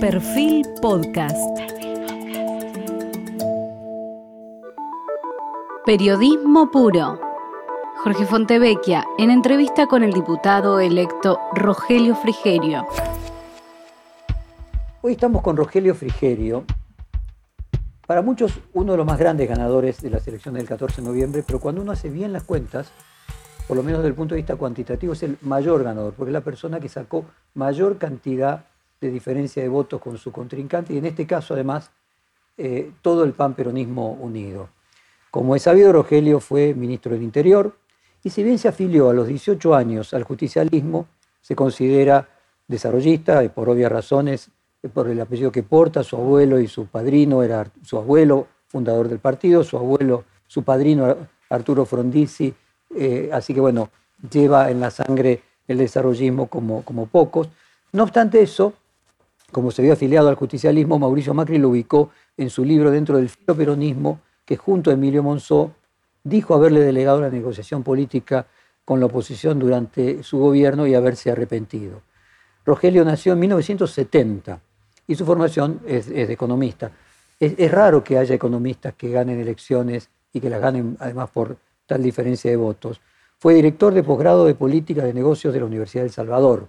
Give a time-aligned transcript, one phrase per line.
[0.00, 1.36] Perfil Podcast.
[5.84, 7.18] Periodismo puro.
[8.04, 12.86] Jorge Fontevecchia, en entrevista con el diputado electo Rogelio Frigerio.
[15.00, 16.64] Hoy estamos con Rogelio Frigerio.
[18.06, 21.42] Para muchos, uno de los más grandes ganadores de las elecciones del 14 de noviembre,
[21.44, 22.92] pero cuando uno hace bien las cuentas,
[23.66, 26.34] por lo menos desde el punto de vista cuantitativo, es el mayor ganador, porque es
[26.34, 28.64] la persona que sacó mayor cantidad
[29.00, 31.90] de diferencia de votos con su contrincante y en este caso además
[32.56, 34.68] eh, todo el pan peronismo unido.
[35.30, 37.76] Como es sabido, Rogelio fue ministro del Interior
[38.24, 41.06] y si bien se afilió a los 18 años al justicialismo,
[41.40, 42.28] se considera
[42.66, 44.50] desarrollista y por obvias razones,
[44.92, 49.18] por el apellido que porta, su abuelo y su padrino era su abuelo, fundador del
[49.18, 51.16] partido, su abuelo, su padrino
[51.48, 52.54] Arturo Frondizi,
[52.94, 53.90] eh, así que bueno,
[54.30, 57.48] lleva en la sangre el desarrollismo como, como pocos.
[57.92, 58.74] No obstante eso,
[59.50, 63.30] como se vio afiliado al justicialismo, Mauricio Macri lo ubicó en su libro dentro del
[63.46, 65.72] peronismo, que junto a Emilio Monzó
[66.22, 68.46] dijo haberle delegado la negociación política
[68.84, 72.02] con la oposición durante su gobierno y haberse arrepentido.
[72.64, 74.60] Rogelio nació en 1970
[75.06, 76.90] y su formación es, de economista.
[77.40, 82.02] es, raro que haya economistas que ganen elecciones y que las ganen además por tal
[82.02, 83.00] diferencia de votos.
[83.38, 86.68] Fue director de posgrado de Política de Negocios de la Universidad del Salvador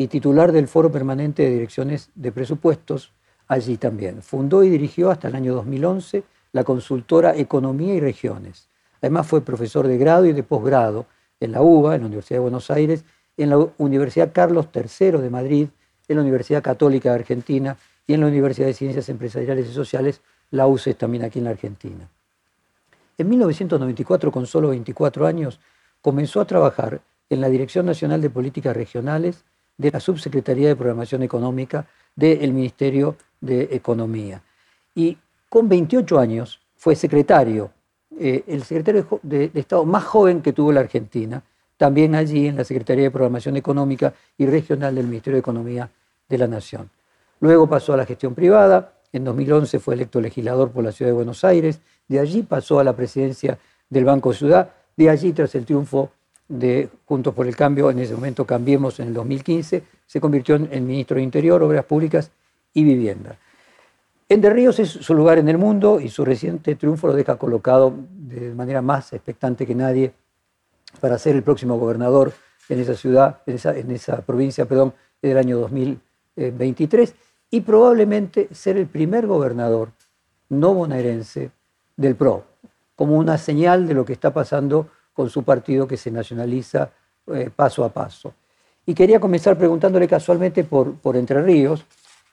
[0.00, 3.12] y titular del Foro Permanente de Direcciones de Presupuestos
[3.48, 4.22] allí también.
[4.22, 8.70] Fundó y dirigió hasta el año 2011 la consultora Economía y Regiones.
[9.02, 11.04] Además fue profesor de grado y de posgrado
[11.38, 13.04] en la UBA, en la Universidad de Buenos Aires,
[13.36, 15.68] en la Universidad Carlos III de Madrid,
[16.08, 17.76] en la Universidad Católica de Argentina
[18.06, 21.50] y en la Universidad de Ciencias Empresariales y Sociales, la UCES también aquí en la
[21.50, 22.08] Argentina.
[23.18, 25.60] En 1994, con solo 24 años,
[26.00, 29.44] comenzó a trabajar en la Dirección Nacional de Políticas Regionales
[29.80, 34.42] de la Subsecretaría de Programación Económica del Ministerio de Economía.
[34.94, 35.16] Y
[35.48, 37.70] con 28 años fue secretario,
[38.18, 41.42] eh, el secretario de, Estado más joven que tuvo la Argentina,
[41.78, 45.90] también allí en la Secretaría de Programación Económica y Regional del Ministerio de Economía
[46.28, 46.90] de la Nación.
[47.40, 51.14] Luego pasó a la gestión privada, en 2011 fue electo legislador por la Ciudad de
[51.14, 53.58] Buenos Aires, de allí pasó a la presidencia
[53.88, 56.10] del Banco Ciudad, de allí tras el triunfo
[56.50, 60.86] de Juntos por el Cambio, en ese momento Cambiemos en el 2015, se convirtió en
[60.86, 62.30] ministro de Interior, Obras Públicas
[62.74, 63.38] y Vivienda.
[64.28, 67.94] Ender Ríos es su lugar en el mundo y su reciente triunfo lo deja colocado
[68.10, 70.12] de manera más expectante que nadie
[71.00, 72.32] para ser el próximo gobernador
[72.68, 77.14] en esa ciudad, en esa, en esa provincia, perdón, del año 2023
[77.50, 79.90] y probablemente ser el primer gobernador
[80.48, 81.50] no bonaerense
[81.96, 82.44] del PRO,
[82.96, 86.90] como una señal de lo que está pasando con su partido que se nacionaliza
[87.26, 88.34] eh, paso a paso.
[88.86, 91.84] Y quería comenzar preguntándole casualmente por, por Entre Ríos,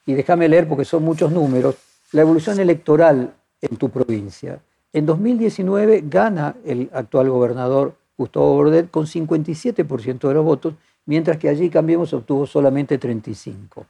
[0.06, 1.76] y déjame leer porque son muchos números,
[2.12, 4.60] la evolución electoral en tu provincia.
[4.92, 10.74] En 2019 gana el actual gobernador Gustavo Bordet con 57% de los votos,
[11.04, 13.86] mientras que allí Cambiemos obtuvo solamente 35%.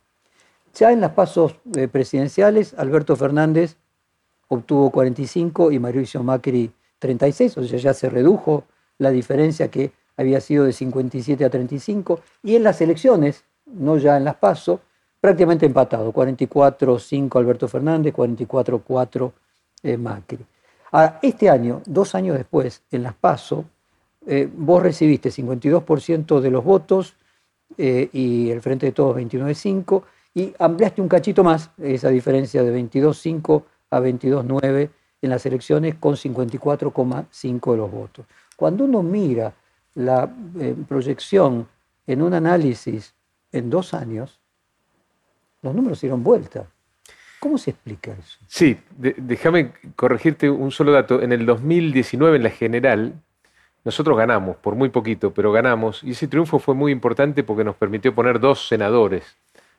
[0.75, 3.77] Ya en las pasos eh, presidenciales, Alberto Fernández
[4.49, 8.65] obtuvo 45 y Mauricio Macri 36, o sea, ya se redujo
[8.99, 14.17] la diferencia que había sido de 57 a 35, y en las elecciones, no ya
[14.17, 14.81] en las PASO,
[15.21, 19.33] prácticamente empatado, 44-5 Alberto Fernández, 44-4
[19.85, 20.45] eh, Macri.
[20.91, 23.65] Ahora, este año, dos años después, en las PASO,
[24.27, 27.15] eh, vos recibiste 52% de los votos
[27.77, 30.03] eh, y el Frente de Todos 29-5,
[30.35, 34.91] y ampliaste un cachito más esa diferencia de 22-5 a 22-9
[35.23, 38.27] en las elecciones con 54,5 de los votos.
[38.59, 39.55] Cuando uno mira
[39.95, 41.69] la eh, proyección
[42.09, 43.15] en un análisis
[43.53, 44.41] en dos años,
[45.63, 46.67] los números dieron vuelta.
[47.39, 48.41] ¿Cómo se explica eso?
[48.49, 51.23] Sí, déjame corregirte un solo dato.
[51.23, 53.13] En el 2019, en la general,
[53.85, 56.03] nosotros ganamos, por muy poquito, pero ganamos.
[56.03, 59.37] Y ese triunfo fue muy importante porque nos permitió poner dos senadores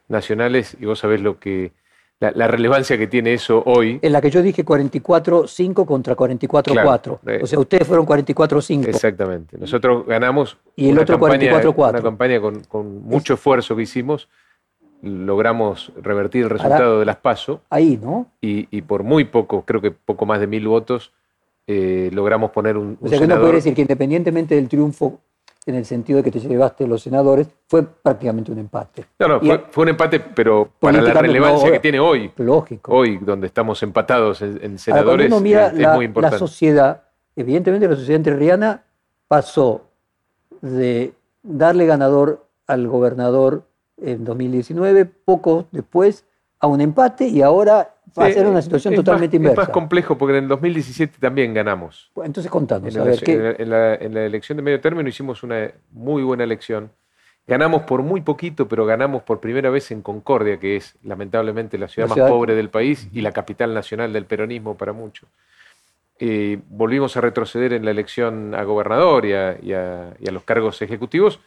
[0.08, 1.74] nacionales, y vos sabés lo que
[2.20, 4.00] la, relevancia que tiene eso hoy.
[4.02, 7.20] En la que yo dije 44-5 contra 44-4.
[7.26, 8.88] Eh, o sea, ustedes fueron 44-5.
[8.88, 9.58] Exactamente.
[9.58, 14.28] Nosotros ganamos y el una otro campaña, Una campaña con, mucho esfuerzo que hicimos.
[15.02, 17.62] Logramos revertir el resultado de las PASO.
[17.70, 18.28] Ahí, ¿no?
[18.42, 21.14] Y, por muy poco, creo que poco más de mil votos,
[21.68, 22.98] eh, logramos poner un.
[23.02, 25.22] O sea, que no puede decir que independientemente del triunfo
[25.66, 29.06] en el sentido de que te llevaste los senadores, fue prácticamente un empate.
[29.20, 32.92] No, no, fue, un empate, pero para la relevancia que tiene hoy, lógico.
[32.94, 36.36] hoy donde estamos empatados en, senadores, uno mira es, la, muy importante.
[36.36, 37.04] La sociedad,
[37.36, 38.84] evidentemente la sociedad entrerriana
[39.28, 39.84] pasó
[40.62, 41.14] de
[41.44, 43.64] darle ganador al gobernador
[43.98, 46.26] en 2019, poco después
[46.60, 49.62] a un empate y ahora va a ser una situación totalmente más, inversa.
[49.62, 52.12] Es más complejo porque en el 2017 también ganamos.
[52.24, 54.62] Entonces contanos, En a la, ver, ¿qué- en la- en la- en la elección de
[54.64, 56.92] medio término hicimos una muy buena elección.
[57.48, 61.88] Ganamos por muy poquito, pero ganamos por primera vez en Concordia, que es lamentablemente la
[61.88, 65.28] ciudad La más ciudad- pobre del país y la capital nacional del peronismo para muchos.
[66.20, 70.32] Eh, volvimos a retroceder en la elección a gobernador y a, y a- y a
[70.32, 71.40] los cargos ejecutivos.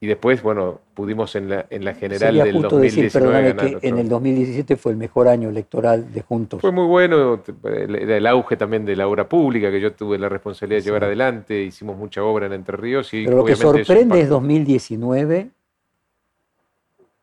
[0.00, 3.10] Y después, bueno, pudimos en la, en la general sería del justo decir, 2019
[3.42, 6.60] perdóname, ganar que en el 2017 fue el mejor año electoral de Juntos.
[6.60, 10.28] Fue muy bueno, el, el auge también de la obra pública que yo tuve la
[10.28, 14.20] responsabilidad de llevar adelante, hicimos mucha obra en Entre Ríos y Pero lo que sorprende
[14.20, 14.34] es impactó.
[14.34, 15.50] 2019,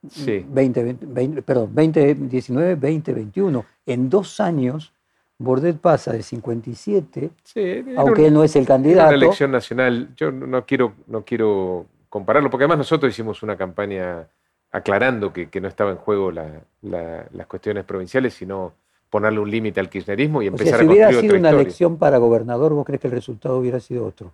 [0.10, 0.46] Sí.
[0.48, 3.66] 20, 20, 20, perdón, 2019, 2021.
[3.88, 4.94] En dos años,
[5.40, 9.08] Bordet pasa de 57, Sí, aunque un- él no es el era candidato.
[9.08, 10.10] una elección nacional.
[10.16, 14.26] Yo no quiero, no quiero compararlo, porque además nosotros hicimos una campaña
[14.72, 18.72] aclarando que, que no estaba en juego la- la- las cuestiones provinciales, sino
[19.10, 21.50] ponerle un límite al kirchnerismo y O sea, empezar si a hubiera construir sido una
[21.62, 24.32] elección para gobernador, ¿vos crees que el resultado hubiera sido otro?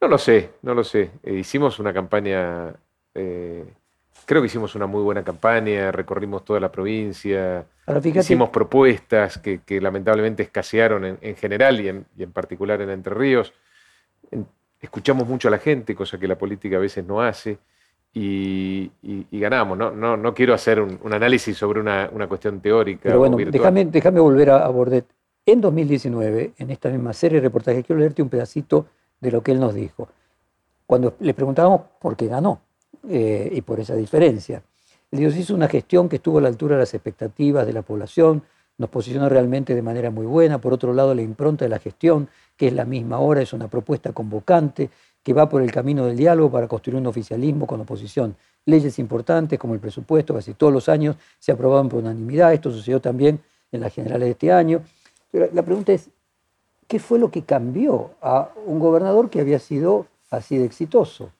[0.00, 1.10] No lo sé, no lo sé.
[1.24, 2.72] Eh, hicimos una campaña,
[3.14, 3.64] eh,
[4.24, 9.36] creo que hicimos una muy buena campaña, recorrimos toda la provincia, Ahora fíjate, hicimos propuestas
[9.38, 13.52] que, que lamentablemente escasearon en, en general y en, y en particular en Entre Ríos.
[14.30, 14.46] En-
[14.80, 17.58] escuchamos mucho a la gente, cosa que la política a veces no hace,
[18.12, 19.78] y, y- y ganamos.
[19.78, 23.02] No, no, no quiero hacer un, un análisis sobre una, una cuestión teórica.
[23.04, 25.06] pero bueno, déjame, volver a, a Bordet.
[25.46, 28.86] En 2019, en esta misma serie de reportajes, quiero leerte un pedacito
[29.20, 30.08] de lo que él nos dijo.
[30.86, 32.60] Cuando le preguntábamos por qué ganó
[33.08, 34.62] eh, y por esa diferencia.
[35.10, 37.82] Él dijo, hizo una gestión que estuvo a la altura de las expectativas de la
[37.82, 38.42] población,
[38.80, 40.58] nos posicionó realmente de manera muy buena.
[40.58, 43.68] Por otro lado, la impronta de la gestión, que es la misma hora, es una
[43.68, 44.88] propuesta convocante
[45.22, 48.34] que va por el camino del diálogo para construir un oficialismo con oposición.
[48.64, 52.54] Leyes importantes como el presupuesto, casi todos los años se aprobaban por unanimidad.
[52.54, 53.38] Esto sucedió también
[53.70, 54.82] en las generales de este año.
[55.30, 56.08] Pero la pregunta es,
[56.88, 61.30] ¿qué fue lo que cambió a un gobernador que había sido así de exitoso?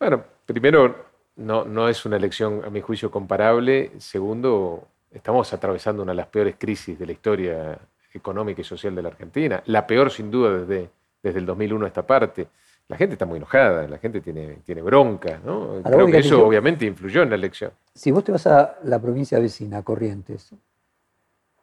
[0.00, 0.96] Bueno, primero,
[1.36, 3.92] no, no es una elección, a mi juicio, comparable.
[3.98, 7.78] Segundo, estamos atravesando una de las peores crisis de la historia
[8.12, 9.62] económica y social de la Argentina.
[9.66, 10.90] La peor, sin duda, desde,
[11.22, 12.48] desde el 2001 a esta parte.
[12.88, 15.80] La gente está muy enojada, la gente tiene, tiene bronca, ¿no?
[15.84, 17.70] Creo que eso yo- obviamente influyó en la elección.
[17.94, 20.50] Si vos te vas a la provincia vecina, Corrientes,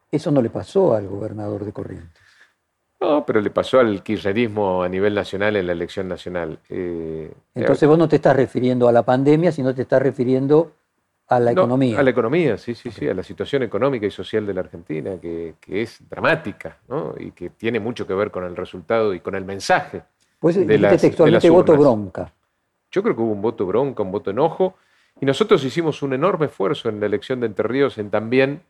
[0.10, 2.22] eso no le pasó al gobernador de Corrientes.
[3.02, 6.60] No, pero le pasó al kirchnerismo a nivel nacional en la elección nacional.
[6.70, 10.72] Eh, Entonces vos no te estás refiriendo a la pandemia, sino te estás refiriendo
[11.30, 12.00] a la No, economía.
[12.00, 15.20] A la economía, sí, sí, sí, a la situación económica y social de la Argentina,
[15.22, 17.14] que, que es dramática, ¿no?
[17.18, 20.04] Y que tiene mucho que ver con el resultado y con el mensaje.
[20.40, 22.34] Pues de las- de textualmente las voto bronca.
[22.92, 24.76] Yo creo que hubo un voto bronca, un voto enojo,
[25.20, 28.62] y nosotros hicimos un enorme esfuerzo en la elección de Entre Ríos en también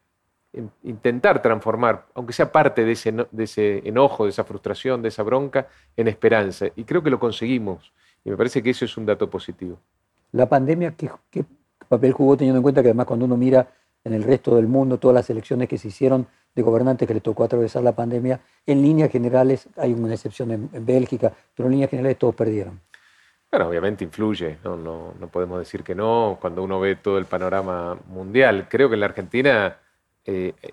[0.53, 5.01] en intentar transformar, aunque sea parte de ese, eno- de ese enojo, de esa frustración,
[5.01, 6.67] de esa bronca, en esperanza.
[6.75, 7.91] Y creo que lo conseguimos.
[8.23, 9.77] Y me parece que eso es un dato positivo.
[10.31, 11.43] La pandemia, ¿qué, qué
[11.87, 13.67] papel jugó teniendo en cuenta que además cuando uno mira
[14.03, 17.23] en el resto del mundo todas las elecciones que se hicieron de gobernantes que les
[17.23, 21.73] tocó atravesar la pandemia, en líneas generales, hay una excepción en, en Bélgica, pero en
[21.73, 22.79] líneas generales todos perdieron.
[23.51, 24.75] Bueno, obviamente influye, ¿no?
[24.75, 28.67] No, no podemos decir que no cuando uno ve todo el panorama mundial.
[28.69, 29.77] Creo que en la Argentina
[30.25, 30.71] eh, eh,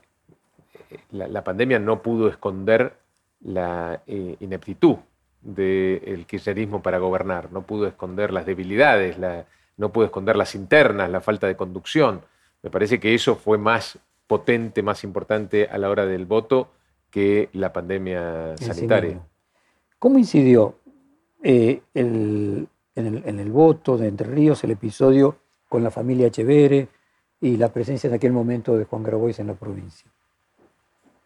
[1.12, 2.95] la, la pandemia no pudo esconder
[3.43, 4.97] la eh, ineptitud
[5.43, 9.45] del kirchnerismo para gobernar, no pudo esconder las debilidades, la-
[9.76, 12.21] no pudo esconder las internas, la falta de conducción.
[12.62, 16.69] Me parece que eso fue más potente, más importante a la hora del voto
[17.11, 19.21] que la pandemia sí sanitaria.
[19.99, 20.76] ¿Cómo incidió
[21.43, 22.66] eh, el-
[22.97, 25.37] en, el, en el voto de Entre Ríos el episodio
[25.69, 26.88] con la familia Echeverre
[27.40, 30.11] y la presencia en aquel momento de Juan Grabois en la provincia?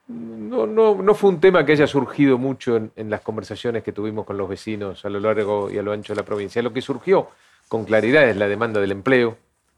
[0.08, 3.92] No, no, no fue un tema que haya surgido mucho en, en las conversaciones que
[3.92, 6.62] tuvimos con los vecinos a lo largo y a lo ancho de la provincia.
[6.62, 7.28] Lo que surgió
[7.68, 9.36] con claridad es la demanda del empleo.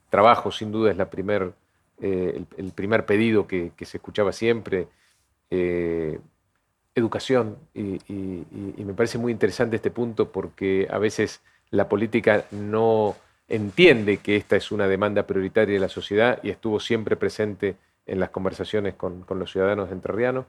[0.09, 1.52] Trabajo, sin duda, es la primer,
[2.00, 4.88] eh, el, primer pedido que, se escuchaba siempre.
[5.50, 6.18] Eh,
[6.94, 7.56] educación.
[7.75, 7.99] Y,
[8.85, 13.16] me parece muy interesante este punto porque a veces la política no
[13.49, 18.20] entiende que esta es una demanda prioritaria de la sociedad y estuvo siempre presente en
[18.20, 20.47] las conversaciones con, con los ciudadanos entrerrianos.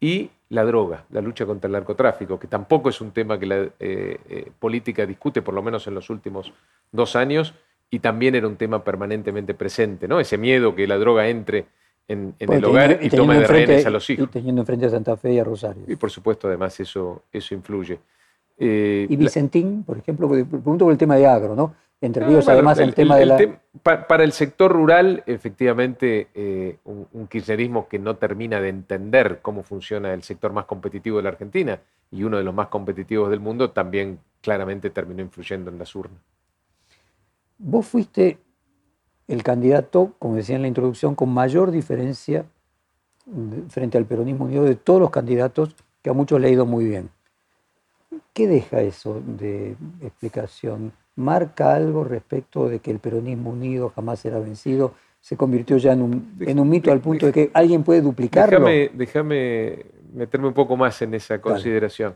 [0.00, 3.56] Y la droga, la lucha contra el narcotráfico, que tampoco es un tema que la
[3.80, 6.52] eh, eh, política discute, por lo menos en los últimos
[6.92, 7.54] dos años,
[7.90, 10.20] y también era un tema permanentemente presente, ¿no?
[10.20, 11.66] Ese miedo que la droga entre
[12.06, 14.30] en, en el hogar teniendo- y tome de enfrente- rehenes a los Y hijos.
[14.30, 15.82] teniendo enfrente a Santa Fe y a Rosario.
[15.86, 17.98] Y por supuesto, además, eso, eso influye.
[18.58, 21.74] Eh, Y la- Vicentín, por ejemplo, pregunto por el tema de agro, ¿no?
[22.00, 23.60] Entre Ríos, además, el, tema de la...
[23.82, 30.14] para el sector rural, efectivamente, eh, un, kirchnerismo que no termina de entender cómo funciona
[30.14, 31.80] el sector más competitivo de la Argentina
[32.12, 36.20] y uno de los más competitivos del mundo, también claramente terminó influyendo en las urnas.
[37.58, 38.38] Vos fuiste
[39.26, 42.46] el candidato, como decía en la introducción, con mayor diferencia
[43.68, 46.84] frente al peronismo unido de todos los candidatos, que a muchos le ha ido muy
[46.84, 47.10] bien.
[48.32, 50.92] ¿Qué deja eso de explicación?
[51.18, 54.94] ¿Marca algo respecto de que el peronismo unido jamás será vencido?
[55.20, 58.64] ¿Se convirtió ya en un, mito al punto de que alguien puede duplicarlo?
[58.94, 59.84] Déjame,
[60.14, 62.14] meterme un poco más en esa consideración.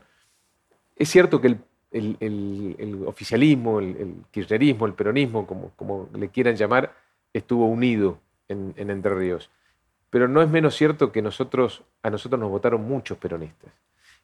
[0.95, 1.57] Es cierto que
[1.91, 6.93] el, oficialismo, el, kirchnerismo, el peronismo, como, como le quieran llamar,
[7.33, 9.49] estuvo unido en, en Entre Ríos.
[10.09, 13.73] Pero no es menos cierto que nosotros, a nosotros nos votaron muchos peronistas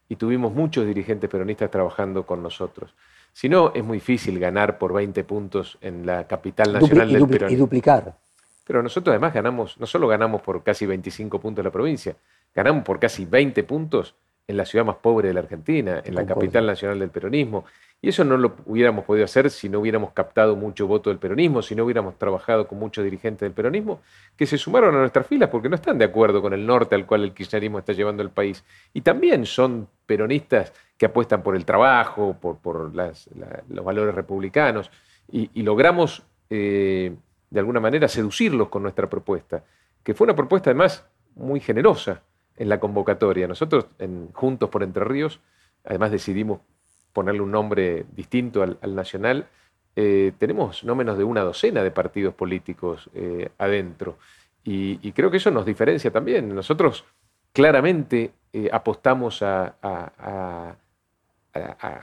[0.07, 2.95] y tuvimos muchos dirigentes peronistas trabajando con nosotros.
[3.33, 7.49] Si no, es muy difícil ganar por 20 puntos en la capital nacional del peronismo.
[7.49, 8.15] Y duplicar.
[8.65, 12.15] Pero nosotros además ganamos, no solo ganamos por casi 25 puntos en la provincia,
[12.53, 14.13] ganamos por casi 20 puntos
[14.49, 17.65] en la ciudad más pobre de la Argentina, en la capital nacional del peronismo.
[18.01, 21.61] Y eso no lo hubiéramos podido hacer si no hubiéramos captado mucho voto del peronismo,
[21.61, 24.01] si no hubiéramos trabajado con muchos dirigentes del peronismo,
[24.35, 27.05] que se sumaron a nuestras filas porque no están de acuerdo con el norte al
[27.05, 28.63] cual el kirchnerismo está llevando el país.
[28.91, 34.91] Y también son peronistas que apuestan por el trabajo, por, los valores republicanos.
[35.31, 37.15] Y, logramos, eh,
[37.49, 39.63] de alguna manera, seducirlos con nuestra propuesta,
[40.03, 42.21] que fue una propuesta además muy generosa
[42.57, 43.47] en la convocatoria.
[43.47, 43.87] Nosotros,
[44.33, 45.39] Juntos por Entre Ríos,
[45.85, 46.59] además decidimos
[47.13, 49.47] ponerle un nombre distinto al, nacional,
[49.95, 54.17] eh, tenemos no menos de una docena de partidos políticos eh, adentro.
[54.65, 56.53] Y, creo que eso nos diferencia también.
[56.53, 57.05] Nosotros
[57.53, 58.31] claramente
[58.71, 60.75] apostamos a,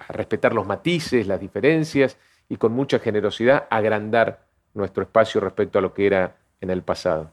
[0.09, 2.17] respetar los matices, las diferencias
[2.49, 4.41] y con mucha generosidad agrandar
[4.75, 7.31] nuestro espacio respecto a lo que era en el pasado.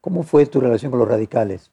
[0.00, 1.70] ¿Cómo fue tu relación con los radicales?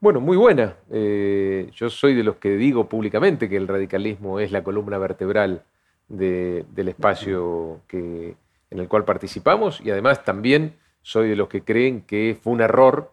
[0.00, 0.76] Bueno, muy buena.
[0.90, 5.62] Eh, yo soy de los que digo públicamente que el radicalismo es la columna vertebral
[6.08, 8.34] del espacio que,
[8.70, 12.60] en el cual participamos y además también soy de los que creen que fue un
[12.60, 13.12] error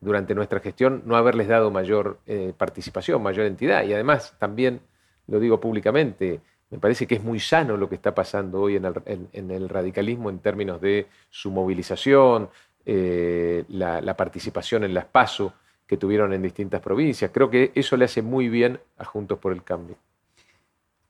[0.00, 3.84] durante nuestra gestión no haberles dado mayor eh, participación, mayor entidad.
[3.84, 4.80] Y además también
[5.28, 9.50] lo digo públicamente, me parece que es muy sano lo que está pasando hoy en
[9.50, 12.50] el, radicalismo en términos de su movilización,
[12.84, 15.52] eh, la, participación en las PASO
[15.86, 17.30] que tuvieron en distintas provincias.
[17.32, 19.96] Creo que eso le hace muy bien a Juntos por el Cambio.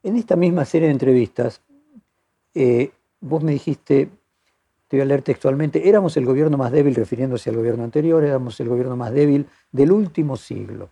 [0.05, 1.61] En esta misma serie de entrevistas,
[2.55, 4.09] eh, vos me dijiste,
[4.87, 8.61] te voy a leer textualmente, éramos el gobierno más débil, refiriéndose al gobierno anterior, éramos
[8.61, 10.89] el gobierno más débil del último siglo,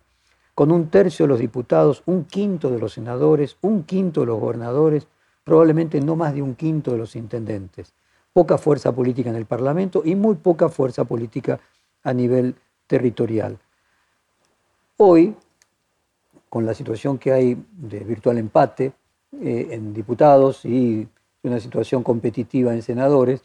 [0.57, 4.39] con un tercio de los diputados, un quinto de los senadores, un quinto de los
[4.39, 5.07] gobernadores,
[5.43, 7.93] probablemente no más de un quinto de los intendentes,
[8.33, 11.59] poca fuerza política en el Parlamento y muy poca fuerza política
[12.01, 12.55] a nivel
[12.87, 13.59] territorial.
[14.97, 15.35] Hoy,
[16.49, 18.93] con la situación que hay de virtual empate
[19.39, 21.07] eh, en diputados y
[21.43, 23.43] una situación competitiva en senadores,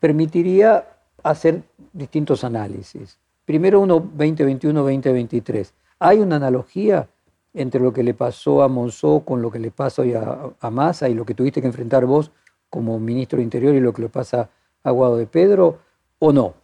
[0.00, 0.88] permitiría
[1.22, 3.16] hacer distintos análisis.
[3.44, 5.72] Primero uno 2021-2023.
[5.98, 7.08] ¿Hay una analogía
[7.54, 11.08] entre lo que le pasó a Monzó con lo que le pasa hoy a, Massa
[11.08, 12.30] y lo que tuviste que enfrentar vos
[12.68, 14.50] como ministro de Interior y lo que le pasa
[14.82, 15.78] a Guado de Pedro
[16.18, 16.54] o no?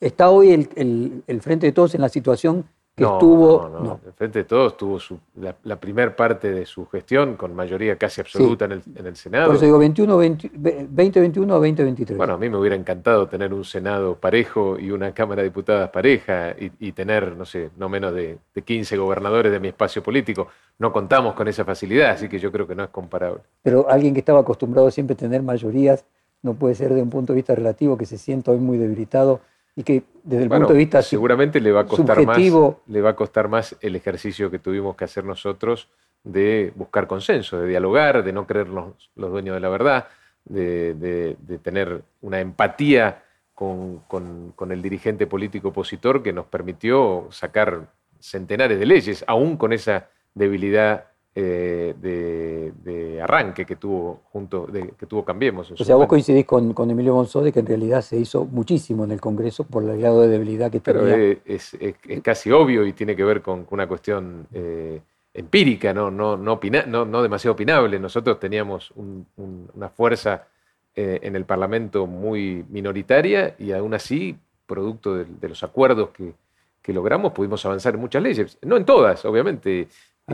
[0.00, 3.68] ¿Está hoy el, el Frente de Todos en la situación no, estuvo...
[3.68, 4.98] No, El Frente de Todos tuvo
[5.36, 9.46] la, la primera parte de su gestión con mayoría casi absoluta en, el, Senado.
[9.46, 12.18] Por eso digo 21, 2021 o 2023.
[12.18, 15.88] Bueno, a mí me hubiera encantado tener un Senado parejo y una Cámara de Diputadas
[15.90, 20.48] pareja y, tener, no sé, no menos de, de 15 gobernadores de mi espacio político.
[20.78, 23.40] No contamos con esa facilidad, así que yo creo que no es comparable.
[23.62, 26.04] Pero alguien que estaba acostumbrado siempre a tener mayorías
[26.42, 29.40] no puede ser de un punto de vista relativo que se sienta hoy muy debilitado
[29.74, 33.10] y que desde el punto de vista seguramente le va a costar más le va
[33.10, 35.88] a costar más el ejercicio que tuvimos que hacer nosotros
[36.24, 40.08] de buscar consenso, de dialogar, de no creernos los dueños de la verdad,
[40.44, 43.24] de, tener una empatía
[43.54, 47.88] con, con, el dirigente político opositor que nos permitió sacar
[48.20, 55.24] centenares de leyes, aún con esa debilidad eh, de, arranque que tuvo junto que tuvo
[55.24, 55.70] Cambiemos.
[55.70, 59.04] O sea, vos coincidís con, con Emilio Monzó de que en realidad se hizo muchísimo
[59.04, 61.76] en el Congreso por el grado de debilidad que Pero Es,
[62.22, 65.00] casi obvio y tiene que ver con una cuestión eh,
[65.32, 67.98] empírica, no, no, no, no, demasiado opinable.
[67.98, 70.48] Nosotros teníamos una fuerza
[70.94, 74.36] eh, en el Parlamento muy minoritaria y aún así,
[74.66, 76.34] producto de, los acuerdos que,
[76.82, 78.58] que logramos, pudimos avanzar en muchas leyes.
[78.62, 79.88] No en todas, obviamente.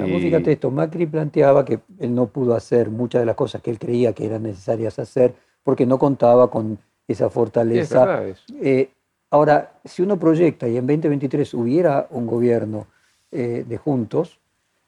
[0.06, 3.70] Vos fíjate esto, Macri planteaba que él no pudo hacer muchas de las cosas que
[3.70, 8.24] él creía que eran necesarias hacer porque no contaba con esa fortaleza.
[8.60, 8.90] Eh,
[9.30, 12.86] ahora, si uno proyecta y en 2023 hubiera un gobierno
[13.30, 14.38] eh, de juntos,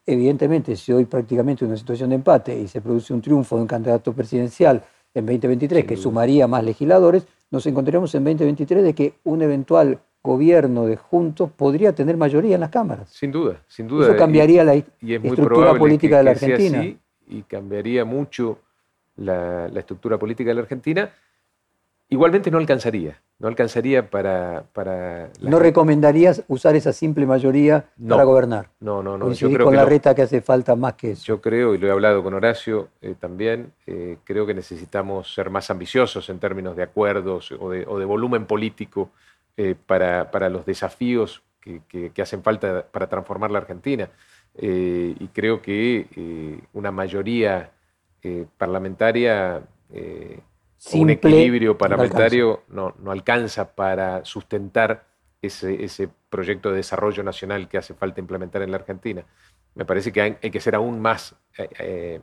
[0.06, 3.68] evidentemente si hoy prácticamente una situación de empate y se produce un triunfo de un
[3.68, 4.82] candidato presidencial
[5.14, 10.86] en 2023 que sumaría más legisladores, nos encontraremos en 2023 de que un eventual gobierno
[10.86, 13.10] de juntos podría tener mayoría en las cámaras.
[13.10, 14.06] Sin duda, sin duda.
[14.06, 16.84] Eso cambiaría la estructura política de la Argentina.
[17.28, 18.58] y cambiaría mucho
[19.16, 21.10] la, estructura política de la Argentina.
[22.08, 24.64] Igualmente no alcanzaría, no alcanzaría para...
[24.74, 28.68] para ¿No recomendarías usar esa simple mayoría para gobernar?
[28.80, 29.32] No, no, no.
[29.32, 31.24] Yo creo con la reta que hace falta más que eso.
[31.24, 35.48] Yo creo, y lo he hablado con Horacio eh, también, eh, creo que necesitamos ser
[35.48, 39.10] más ambiciosos en términos de acuerdos o de, volumen político
[39.56, 44.10] eh, para, para, los desafíos que, que, hacen falta para transformar la Argentina.
[44.54, 47.70] y creo que una mayoría
[48.58, 49.62] parlamentaria
[50.92, 53.74] un equilibrio parlamentario no, alcanza.
[53.74, 55.06] para sustentar
[55.42, 59.24] ese, proyecto de desarrollo nacional que hace falta implementar en la Argentina.
[59.74, 62.20] Me parece que hay, que ser aún más eh, eh,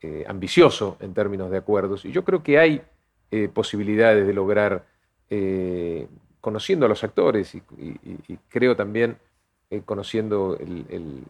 [0.00, 2.82] eh, ambicioso en términos de acuerdos y yo creo que hay
[3.52, 4.86] posibilidades de lograr,
[6.40, 7.62] conociendo a los actores y,
[8.48, 9.18] creo también
[9.84, 11.24] conociendo el el,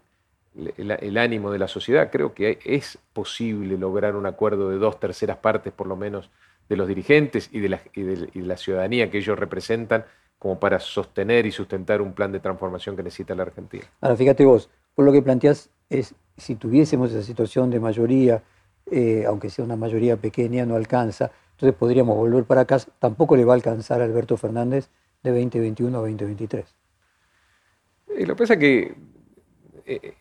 [1.16, 5.72] ánimo de la sociedad, creo que es posible lograr un acuerdo de dos terceras partes,
[5.72, 6.30] por lo menos,
[6.68, 10.04] de los dirigentes y de la, y la ciudadanía que ellos representan,
[10.38, 13.84] como para sostener y sustentar un plan de transformación que necesita la Argentina.
[14.00, 18.42] Ahora, fíjate vos, por lo que planteás es, si tuviésemos esa situación de mayoría,
[18.90, 23.44] eh, aunque sea una mayoría pequeña, no alcanza, entonces podríamos volver para acá, tampoco le
[23.44, 24.90] va a alcanzar a Alberto Fernández
[25.22, 26.74] de 2021 a 2023.
[28.18, 28.94] Y lo que pasa es que
[29.86, 30.14] eh,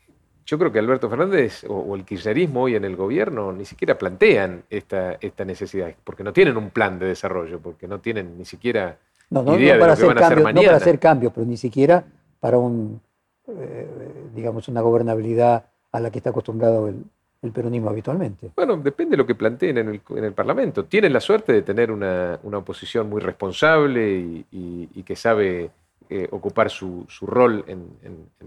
[0.45, 4.63] yo creo que Alberto Fernández o, el kirchnerismo hoy en el gobierno ni siquiera plantean
[4.69, 8.97] esta, esta necesidad, porque no tienen un plan de desarrollo, porque no tienen ni siquiera
[9.29, 10.61] idea de lo que van a hacer mañana.
[10.61, 12.03] No para hacer cambios, pero ni siquiera
[12.39, 13.01] para un,
[13.47, 13.87] eh,
[14.35, 17.05] digamos, una gobernabilidad a la que está acostumbrado el,
[17.53, 18.51] peronismo habitualmente.
[18.55, 20.85] Bueno, depende de lo que planteen en el, Parlamento.
[20.85, 25.71] Tienen la suerte de tener una, oposición muy responsable y que sabe
[26.15, 27.97] eh, ocupar su, rol en,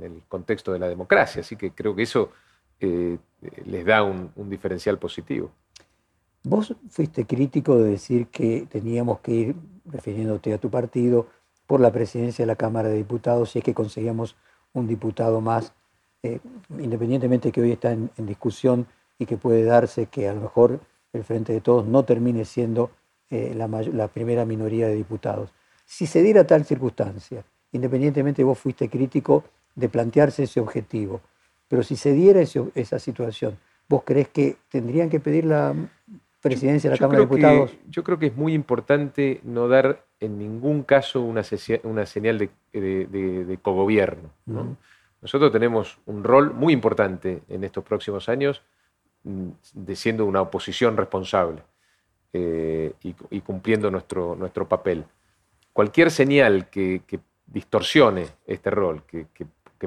[0.01, 1.41] el contexto de la democracia.
[1.41, 2.31] Así que creo que eso
[2.79, 3.19] eh,
[3.65, 5.51] les da un, diferencial positivo.
[6.45, 11.27] Vos fuiste crítico de decir que teníamos que ir, refiriéndote a tu partido,
[11.67, 14.37] por la presidencia de la Cámara de Diputados si es que conseguíamos
[14.73, 15.73] un diputado más,
[16.23, 16.39] eh,
[16.79, 18.87] independientemente que hoy está en, discusión
[19.19, 20.79] y que puede darse que a lo mejor
[21.13, 22.93] el Frente de Todos no termine siendo
[23.29, 25.53] la primera minoría de diputados.
[25.85, 27.45] Si se diera tal circunstancia,
[27.77, 31.21] independientemente vos fuiste crítico de plantearse ese objetivo,
[31.69, 33.59] pero si se diera esa situación,
[33.89, 35.75] ¿vos crees que tendrían que pedir la
[36.41, 37.77] presidencia de la Cámara de Diputados?
[37.89, 42.39] yo creo que es muy importante no dar en ningún caso una, señal
[42.73, 44.31] de, cogobierno.
[45.23, 48.63] Nosotros tenemos un rol muy importante en estos próximos años
[49.25, 51.63] mm, de siendo una oposición responsable
[52.33, 55.05] eh, y, cumpliendo nuestro, nuestro papel
[55.77, 57.03] cualquier señal que,
[57.47, 59.27] distorsione este rol, que,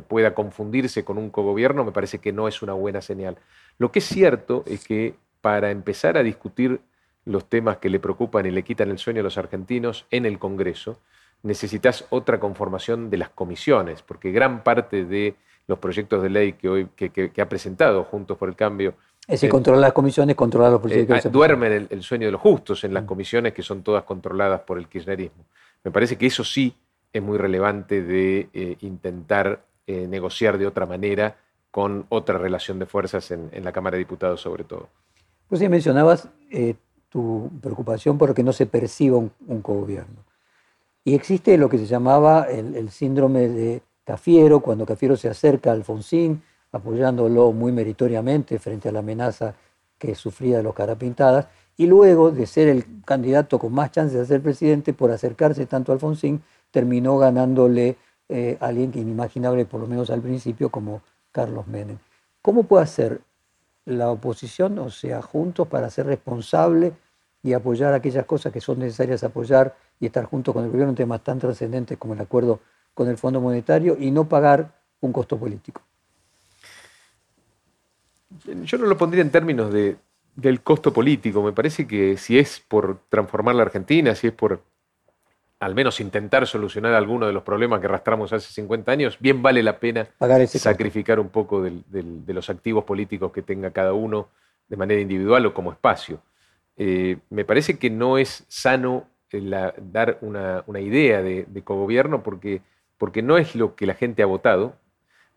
[0.08, 3.38] pueda confundirse con un cogobierno, me parece que no es una buena señal.
[3.78, 6.80] Lo que es cierto es que para empezar a discutir
[7.26, 10.40] los temas que le preocupan y le quitan el sueño a los argentinos en el
[10.40, 11.02] Congreso,
[11.44, 15.36] necesitas otra conformación de las comisiones, porque gran parte de
[15.68, 18.96] los proyectos de ley que hoy que, ha presentado Juntos por el Cambio
[19.28, 21.24] es decir, controlar las comisiones, controlar los proyectos.
[21.24, 23.06] Eh, duermen el, sueño de los justos en las mm.
[23.06, 25.46] comisiones que son todas controladas por el kirchnerismo.
[25.84, 26.76] Me parece que eso sí
[27.14, 31.38] es muy relevante de eh, intentar eh, negociar de otra manera
[31.72, 34.90] con otra relación de fuerzas en, la Cámara de Diputados sobre todo.
[35.48, 36.76] Pues sí mencionabas eh,
[37.10, 40.30] tu preocupación por que no se perciba un, un cogobierno.
[41.04, 45.74] Y existe lo que se llamaba el, síndrome de Cafiero, cuando Cafiero se acerca a
[45.74, 49.56] Alfonsín, apoyándolo muy meritoriamente frente a la amenaza
[49.98, 54.26] que sufría de los carapintadas, y luego de ser el candidato con más chances de
[54.26, 59.88] ser presidente por acercarse tanto a Alfonsín, terminó ganándole eh, a alguien inimaginable, por lo
[59.88, 61.02] menos al principio, como
[61.32, 61.98] Carlos Menem.
[62.42, 63.22] ¿Cómo puede hacer
[63.86, 66.94] la oposición, o sea, juntos para ser responsable
[67.42, 70.96] y apoyar aquellas cosas que son necesarias apoyar y estar junto con el gobierno en
[70.96, 72.60] temas tan trascendentes como el acuerdo
[72.94, 75.82] con el Fondo Monetario y no pagar un costo político?
[78.64, 79.98] Yo no lo pondría en términos de,
[80.36, 81.42] del costo político.
[81.42, 84.62] Me parece que si es por transformar la Argentina, si es por
[85.60, 89.62] al menos intentar solucionar alguno de los problemas que arrastramos hace 50 años, bien vale
[89.62, 90.08] la pena
[90.60, 94.30] sacrificar un poco del- del- de los activos políticos que tenga cada uno
[94.70, 96.20] de manera individual o como espacio.
[96.78, 101.62] Eh, me parece que no es sano eh, la- dar una, una idea de, de
[101.62, 102.62] cogobierno porque,
[102.98, 104.74] porque no es lo que la gente ha votado.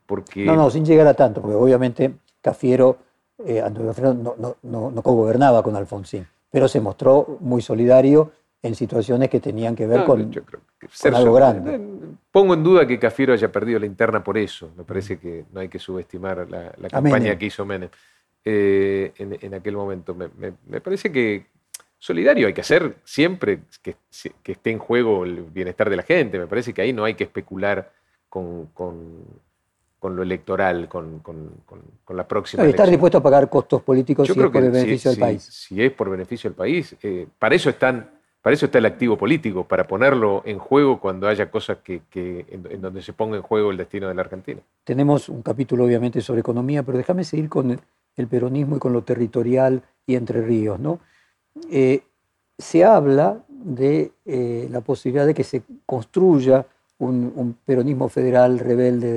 [0.06, 2.98] Porque, No, no, sin llegar a tanto, porque obviamente Cafiero,
[3.44, 8.32] eh, Antonio Cafiero no, no, no, no cogobernaba con Alfonsín, pero se mostró muy solidario
[8.62, 10.30] en situaciones que tenían que ver No, con...
[10.30, 11.74] yo creo que con algo grande.
[11.74, 11.80] eh,
[12.30, 14.70] Pongo en duda que Cafiero haya perdido la interna por eso.
[14.76, 17.90] Me parece que no hay que subestimar la, campaña que hizo Menem
[18.44, 20.14] eh, en, en aquel momento.
[20.14, 21.46] Me, me- me parece que
[21.98, 23.96] solidario hay que hacer siempre que,
[24.42, 26.38] que esté en juego el bienestar de la gente.
[26.38, 27.92] Me parece que ahí no hay que especular
[28.28, 29.24] con, con-
[29.98, 31.20] con lo electoral, con,
[32.08, 32.90] la próxima No, y estar elección.
[32.98, 35.14] dispuesto a pagar costos políticos Yo si creo es por que el si- beneficio del
[35.16, 35.42] si- país.
[35.44, 38.10] Si es por beneficio del país, eh, para eso están,
[38.42, 42.80] para eso está el activo político, para ponerlo en juego cuando haya cosas que, en,
[42.80, 44.60] donde se ponga en juego el destino de la Argentina.
[44.82, 47.70] Tenemos un capítulo obviamente sobre economía, pero déjame seguir con
[48.16, 50.80] el, peronismo y con lo territorial y Entre Ríos.
[50.80, 50.98] ¿no?
[51.70, 52.02] Eh,
[52.58, 56.66] se habla de eh, la posibilidad de que se construya
[56.98, 59.12] un, peronismo federal rebelde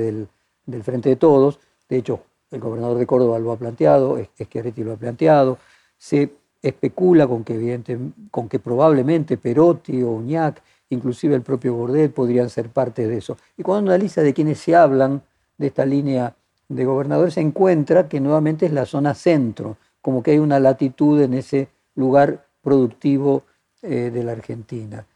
[0.66, 1.58] del, Frente de Todos.
[1.88, 2.20] De hecho,
[2.52, 5.58] el gobernador de Córdoba lo ha planteado, Schiaretti lo ha planteado.
[5.96, 6.30] Se
[6.68, 8.00] especula con que,
[8.30, 13.36] con que probablemente Perotti o Uñac, inclusive el propio Bordet, podrían ser parte de eso.
[13.56, 15.22] Y cuando analiza de quienes se hablan
[15.58, 16.34] de esta línea
[16.68, 21.20] de gobernadores, se encuentra que nuevamente es la zona centro, como que hay una latitud
[21.20, 23.44] en ese lugar productivo
[23.82, 25.06] eh, de la Argentina.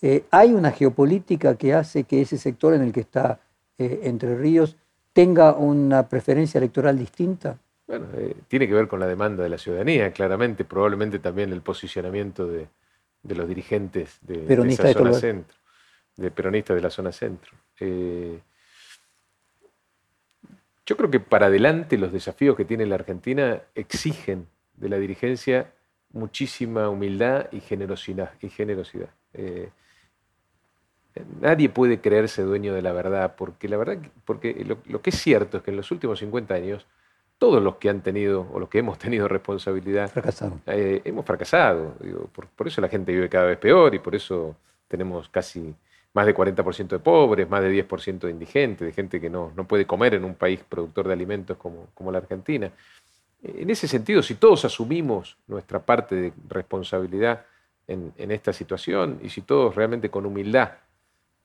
[0.00, 3.40] Eh, hay una geopolítica que hace que ese sector en el que está
[3.78, 4.76] eh, Entre Ríos
[5.12, 7.58] tenga una preferencia electoral distinta.
[7.86, 11.60] Bueno, eh, tiene que ver con la demanda de la ciudadanía, claramente, probablemente también el
[11.60, 12.68] posicionamiento de,
[13.22, 15.56] de los dirigentes de, de esa de zona el- centro,
[16.16, 17.52] de peronistas de la zona centro.
[17.80, 18.40] Eh,
[20.86, 25.72] yo creo que para adelante los desafíos que tiene la Argentina exigen de la dirigencia
[26.12, 28.32] muchísima humildad y generosidad.
[28.40, 29.08] Y generosidad.
[29.32, 29.70] Eh,
[31.40, 35.10] nadie puede creerse dueño de la verdad, porque la verdad, que- porque lo, lo que
[35.10, 36.86] es cierto es que en los últimos 50 años,
[37.38, 40.60] todos los que han tenido o los que hemos tenido responsabilidad Fracasaron.
[40.66, 41.94] eh, hemos fracasado.
[42.00, 44.56] digo, por, por eso la gente vive cada vez peor y por eso
[44.88, 45.74] tenemos casi
[46.14, 49.66] más de 40% de pobres, más de 10% de indigentes, de gente que no, no
[49.66, 52.70] puede comer en un país productor de alimentos como, como la Argentina.
[53.42, 57.44] En ese sentido, si todos asumimos nuestra parte de responsabilidad
[57.88, 60.70] en, en esta situación y si todos realmente con humildad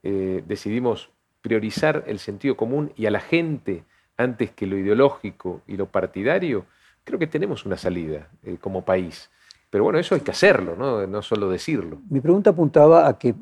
[0.03, 1.09] eh, decidimos
[1.41, 3.83] priorizar el sentido común y a la gente
[4.19, 6.65] antes que lo ideológico y lo partidario,
[7.05, 9.29] creo que tenemos una salida eh, como país.
[9.69, 11.07] Pero bueno, eso hay que hacerlo, ¿no?
[11.07, 11.99] no solo decirlo.
[12.09, 13.33] Mi pregunta apuntaba a que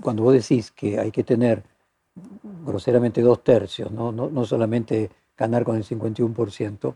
[0.00, 1.62] cuando vos decís que hay que tener
[2.64, 6.94] groseramente dos tercios, no, no, no solamente ganar con el 51%,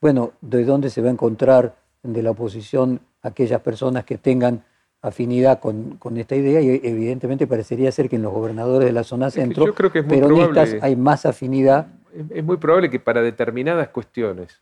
[0.00, 4.64] bueno, ¿de dónde se va a encontrar de la oposición aquellas personas que tengan
[5.02, 6.60] afinidad con, con esta idea?
[6.60, 9.90] Y evidentemente parecería ser que en los gobernadores de la zona que centro, yo creo
[9.92, 11.88] que es muy peronistas, probable- hay más afinidad.
[12.30, 14.60] Es, muy probable que para determinadas cuestiones,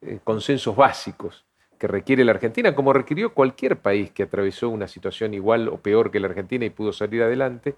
[0.00, 1.44] eh, consensos básicos
[1.78, 6.10] que requiere la Argentina, como requirió cualquier país que atravesó una situación igual o peor
[6.10, 7.76] que la Argentina y pudo salir adelante,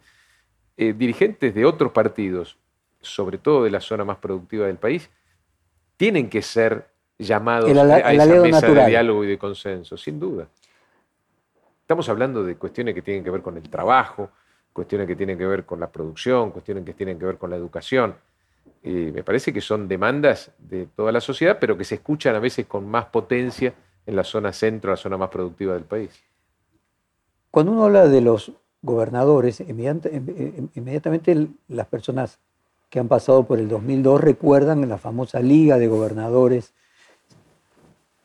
[0.78, 2.56] eh, dirigentes de otros partidos,
[3.02, 5.10] sobre todo de la zona más productiva del país,
[5.98, 8.84] tienen que ser llamados El ala- a esa mesa natural.
[8.84, 10.48] de diálogo y de consenso, sin duda.
[11.82, 14.30] Estamos hablando de cuestiones que tienen que ver con el trabajo,
[14.72, 17.56] cuestiones que tienen que ver con la producción, cuestiones que tienen que ver con la
[17.56, 18.14] educación.
[18.82, 22.66] Me parece que son demandas de toda la sociedad, pero que se escuchan a veces
[22.66, 23.74] con más potencia
[24.06, 26.10] en la zona centro, la zona más productiva del país.
[27.50, 28.52] Cuando uno habla de los
[28.82, 32.38] gobernadores, inmediata- em- inmediatamente las personas
[32.88, 36.72] que han pasado por el 2002 recuerdan la famosa Liga de Gobernadores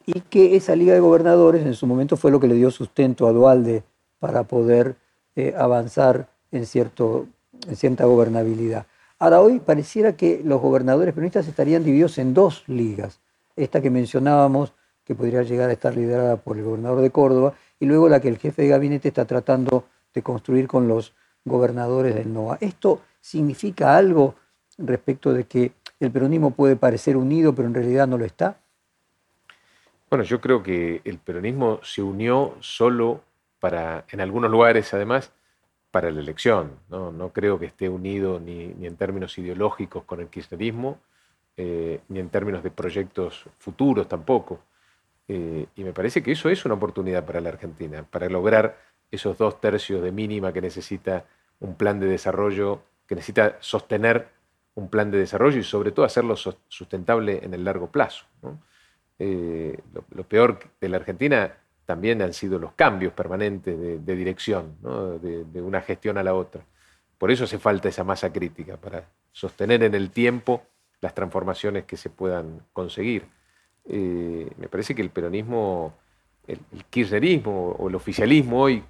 [0.05, 3.27] y que esa Liga de Gobernadores en su momento fue lo que le dio sustento
[3.27, 3.83] a Dualde
[4.19, 4.95] para poder
[5.35, 6.29] eh, avanzar
[6.65, 7.27] cierto,
[7.67, 8.85] en cierta gobernabilidad.
[9.25, 13.19] Ahora hoy pareciera que los gobernadores peronistas estarían divididos en dos ligas.
[13.55, 14.71] Esta que mencionábamos,
[15.03, 18.27] que podría llegar a estar liderada por el gobernador de Córdoba, y luego la que
[18.27, 22.59] el jefe de gabinete está tratando de construir con los gobernadores del NOA.
[22.61, 24.35] ¿Esto significa algo
[24.77, 28.59] respecto de que el peronismo puede parecer unido, pero en realidad no lo está?
[30.07, 33.21] Bueno, yo creo que el peronismo se unió solo
[33.59, 35.31] para, en algunos lugares además,
[35.95, 36.71] para la elección.
[36.89, 40.99] No, no creo que esté unido ni, ni en términos ideológicos con el kirchnerismo,
[41.55, 44.59] eh, ni en términos de proyectos futuros tampoco.
[45.29, 48.77] Eh, y me parece que eso es una oportunidad para la Argentina, para lograr
[49.09, 51.23] esos dos tercios de mínima que necesita
[51.61, 54.27] un plan de desarrollo, que necesita sostener
[54.73, 58.25] un plan de desarrollo y sobre todo hacerlo sustentable en el largo plazo.
[59.17, 61.53] Eh, lo, peor de la Argentina
[61.85, 64.75] también han sido los cambios permanentes de, dirección,
[65.21, 66.63] de, una gestión a la otra.
[67.17, 70.63] Por eso hace falta esa masa crítica, para sostener en el tiempo
[71.01, 73.25] las transformaciones que se puedan conseguir.
[73.87, 75.93] Eh, me parece que el peronismo,
[76.47, 78.83] el, kirchnerismo o el oficialismo hoy,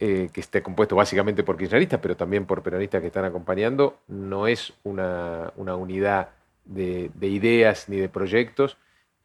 [0.00, 4.46] eh, que esté compuesto básicamente por kirchneristas, pero también por peronistas que están acompañando, no
[4.46, 6.28] es una, unidad
[6.64, 8.76] de, ideas ni de proyectos,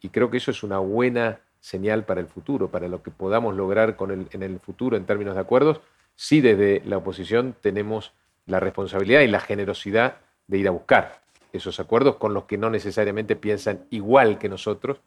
[0.01, 3.55] y creo que eso es una buena señal para el futuro, para lo que podamos
[3.55, 5.79] lograr con el, en el futuro en términos de acuerdos,
[6.13, 8.11] si desde la oposición tenemos
[8.45, 11.21] la responsabilidad y la generosidad de ir a buscar
[11.53, 14.99] esos acuerdos con los que no necesariamente piensan igual que nosotros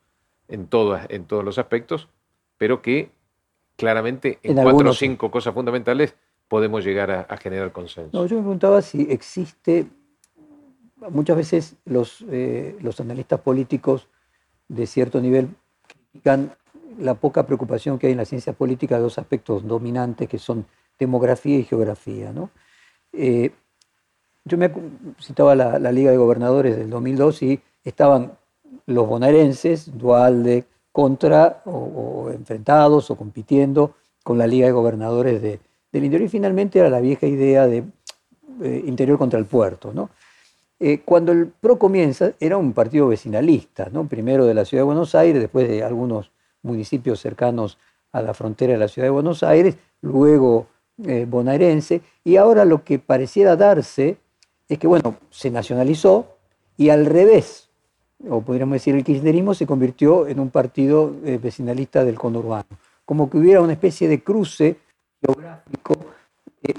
[0.49, 2.09] en, en todos los aspectos,
[2.57, 3.11] pero que
[3.77, 6.15] claramente en, cuatro o cinco cosas fundamentales
[6.49, 8.25] podemos llegar a, generar consenso.
[8.25, 9.89] yo me preguntaba si existe,
[11.11, 14.09] muchas veces los, eh, los analistas políticos
[14.69, 15.51] de cierto nivel
[16.17, 16.53] critican
[16.99, 20.67] la poca preocupación que hay en la ciencia política de dos aspectos dominantes que son
[20.99, 22.33] demografía y geografía.
[22.33, 22.51] ¿no?
[23.13, 23.51] Eh,
[24.45, 24.73] yo me
[25.21, 28.33] citaba la, Liga de Gobernadores del 2002 y estaban
[28.87, 35.61] los bonaerenses, Dualde, contra o, enfrentados o compitiendo con la Liga de Gobernadores del
[36.05, 36.23] Interior.
[36.23, 37.85] Y finalmente era la vieja idea de
[38.63, 39.93] eh, interior contra el puerto.
[39.93, 40.09] ¿no?
[40.79, 45.15] Eh, cuando el PRO comienza, era un partido vecinalista, primero de la ciudad de Buenos
[45.15, 46.31] Aires, después de algunos
[46.63, 47.79] municipios cercanos
[48.13, 50.67] a la frontera de la ciudad de Buenos Aires, luego
[51.05, 54.19] eh, bonaerense, y ahora lo que pareciera darse
[54.69, 56.37] es que, bueno, se nacionalizó
[56.77, 57.71] y al revés,
[58.29, 62.67] o podríamos decir el kirchnerismo se convirtió en un partido eh, vecinalista del conurbano,
[63.07, 64.77] como que hubiera una especie de cruce
[65.25, 65.95] geográfico.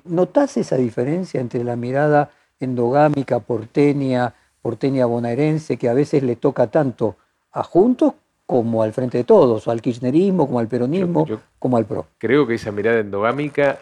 [0.06, 2.30] ¿Notás esa diferencia entre la mirada
[2.60, 7.16] endogámica porteña, porteña bonaerense, que a veces le toca tanto
[7.52, 8.14] a Juntos
[8.46, 11.28] como al Frente de Todos, o al kirchnerismo, como al peronismo,
[11.60, 12.08] como al PRO?
[12.18, 13.78] Creo que esa mirada endogámica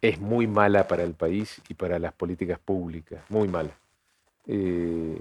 [0.00, 3.70] es muy mala para el país y para las políticas públicas, muy mala.
[4.46, 5.20] Eh,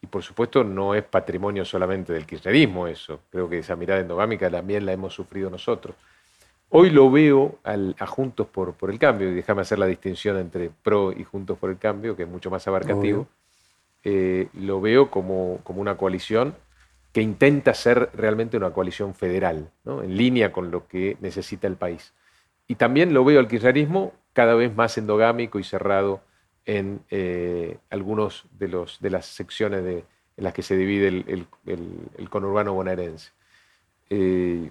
[0.00, 4.50] y por supuesto no es patrimonio solamente del kirchnerismo eso, creo que esa mirada endogámica
[4.50, 5.94] también la hemos sufrido nosotros.
[6.74, 10.70] Hoy lo veo a Juntos por, por el Cambio, y déjame hacer la distinción entre
[10.70, 13.26] PRO y Juntos por el Cambio, que es mucho más abarcativo,
[14.04, 16.54] eh, lo veo como, como, una coalición
[17.12, 22.14] que intenta ser realmente una coalición federal, en línea con lo que necesita el país.
[22.66, 26.22] Y también lo veo al kirchnerismo cada vez más endogámico y cerrado
[26.64, 30.06] en eh, algunos de, los, de las secciones de,
[30.38, 33.30] en las que se divide el, conurbano bonaerense.
[34.08, 34.70] Eh,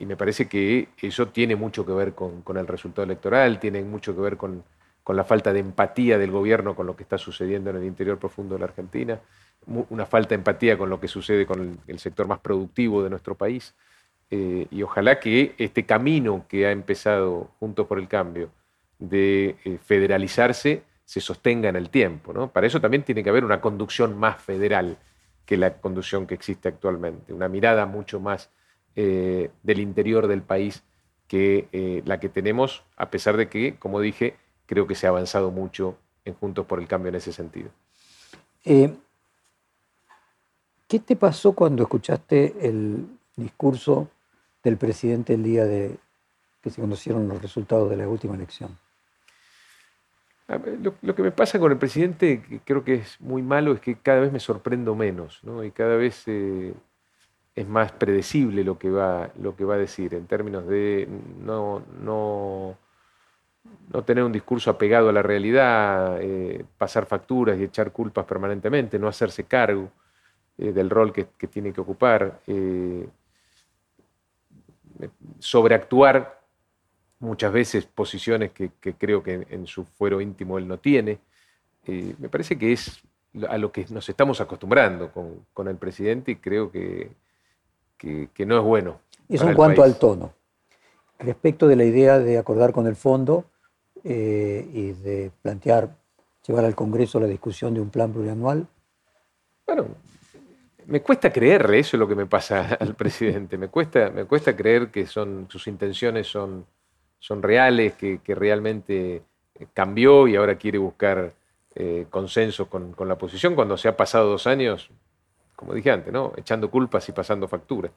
[0.00, 4.16] y me parece que eso tiene mucho que ver con, el resultado electoral, tiene mucho
[4.16, 4.64] que ver con,
[5.06, 8.54] la falta de empatía del gobierno con lo que está sucediendo en el interior profundo
[8.54, 9.20] de la Argentina,
[9.66, 13.34] una falta de empatía con lo que sucede con el sector más productivo de nuestro
[13.34, 13.74] país.
[14.30, 18.50] Eh, y ojalá que este camino que ha empezado Juntos por el Cambio
[19.00, 22.48] de eh, federalizarse se sostenga en el tiempo.
[22.48, 24.96] Para eso también tiene que haber una conducción más federal
[25.44, 28.50] que la conducción que existe actualmente, una mirada mucho más
[28.96, 30.82] eh, del interior del país
[31.28, 34.34] que la que tenemos, a pesar de que, como dije,
[34.66, 37.70] creo que se ha avanzado mucho en Juntos por el Cambio en ese sentido.
[40.90, 44.10] ¿Qué te pasó cuando escuchaste el discurso
[44.64, 45.96] del presidente el día de
[46.60, 48.76] que se conocieron los resultados de la última elección?
[50.82, 53.94] Lo, que me pasa con el presidente, que creo que es muy malo, es que
[53.94, 55.62] cada vez me sorprendo menos, ¿no?
[55.62, 56.74] Y cada vez eh,
[57.60, 61.08] es más predecible lo que, va, lo que va a decir, en términos de
[61.42, 62.76] no, no,
[63.92, 68.98] no tener un discurso apegado a la realidad, eh, pasar facturas y echar culpas permanentemente,
[68.98, 69.90] no hacerse cargo
[70.58, 72.40] eh, del rol que, tiene que ocupar
[75.38, 76.40] sobreactuar
[77.20, 81.18] muchas veces posiciones que, creo que en, su fuero íntimo él no tiene.
[81.86, 83.00] Eh, me parece que es
[83.48, 87.10] a lo que nos estamos acostumbrando con, el presidente y creo que,
[88.00, 89.00] que, no es bueno.
[89.28, 90.32] Eso en cuanto al tono.
[91.18, 93.44] Respecto de la idea de acordar con el fondo
[94.02, 95.90] eh, y de plantear,
[96.46, 98.66] llevar al Congreso la discusión de un plan plurianual.
[99.66, 99.88] Bueno,
[100.86, 103.58] me cuesta creerle, eso es lo que me pasa al presidente.
[103.58, 106.64] Me cuesta, me cuesta creer que son, sus intenciones son,
[107.18, 109.22] son reales, que, realmente
[109.74, 111.34] cambió y ahora quiere buscar
[111.74, 114.90] eh, consenso con, la oposición cuando se ha pasado dos años,
[115.60, 116.32] como dije antes, ¿no?
[116.38, 117.90] echando culpas y pasando factura.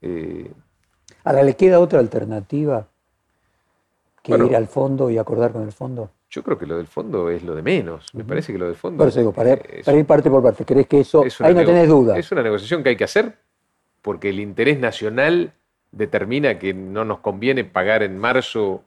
[0.00, 0.50] Eh,
[1.24, 2.88] ahora, ¿le queda otra alternativa
[4.22, 6.08] que ir al fondo y acordar con el fondo?
[6.30, 8.06] Yo creo que lo del fondo es lo de menos.
[8.14, 8.96] Me parece que lo del fondo.
[8.96, 11.24] Por eso digo, para, ir parte por parte, ¿crees que eso.?
[11.40, 12.16] Ahí no tenés duda.
[12.18, 13.36] Es una negociación que hay que hacer
[14.00, 15.52] porque el interés nacional
[15.92, 18.82] determina que no nos conviene pagar en marzo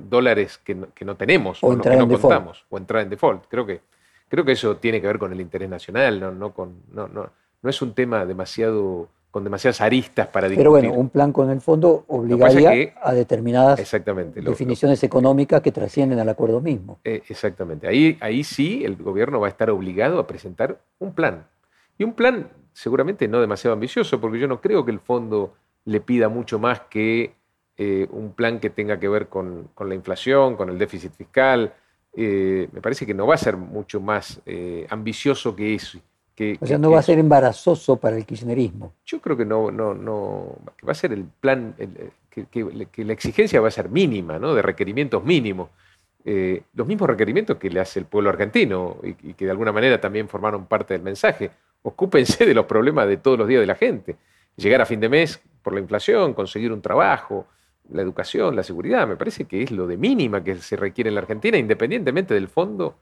[0.00, 3.44] dólares que no, tenemos o, que no contamos, o entrar en default.
[3.48, 3.82] Creo que,
[4.28, 7.30] creo que eso tiene que ver con el interés nacional, no, no, con, no, no,
[7.62, 10.58] no es un tema demasiado con demasiadas aristas para discutir.
[10.58, 13.78] Pero bueno, un plan con el fondo obligaría a determinadas
[14.34, 17.00] definiciones económicas que trascienden al acuerdo mismo.
[17.02, 17.88] Eh, exactamente.
[17.88, 21.46] Ahí, ahí sí el gobierno va a estar obligado a presentar un plan.
[21.96, 25.54] Y un plan seguramente no demasiado ambicioso, porque yo no creo que el fondo
[25.86, 27.32] le pida mucho más que
[27.78, 31.72] eh, un plan que tenga que ver con, la inflación, con el déficit fiscal.
[32.14, 34.42] Eh, me parece que no va a ser mucho más
[34.90, 35.98] ambicioso que eso.
[36.58, 38.92] Que, o sea, no va a ser embarazoso para el kirchnerismo.
[39.04, 41.74] Yo creo que no, no, no, que va a ser el plan,
[42.30, 44.54] que, la exigencia va a ser mínima, ¿no?
[44.54, 45.70] de requerimientos mínimos.
[46.24, 50.28] los mismos requerimientos que le hace el pueblo argentino y, que de alguna manera también
[50.28, 51.50] formaron parte del mensaje.
[51.82, 54.16] Ocúpense de los problemas de todos los días de la gente.
[54.56, 57.46] Llegar a fin de mes por la inflación, conseguir un trabajo,
[57.90, 61.14] la educación, la seguridad, me parece que es lo de mínima que se requiere en
[61.14, 62.96] la Argentina, independientemente del fondo,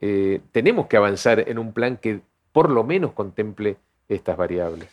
[0.00, 2.20] eh, tenemos que avanzar en un plan que
[2.52, 3.76] por lo menos contemple
[4.08, 4.88] estas variables.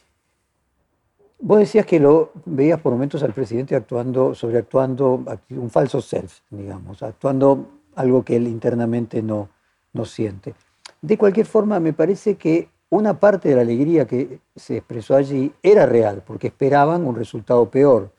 [1.40, 7.04] Vos decías que lo veías por momentos al presidente actuando, sobreactuando un falso self, digamos,
[7.04, 9.50] actuando algo que él internamente no,
[9.94, 10.56] no siente.
[11.02, 15.52] De cualquier forma, me parece que una parte de la alegría que se expresó allí
[15.62, 18.12] era real, porque esperaban un resultado peor.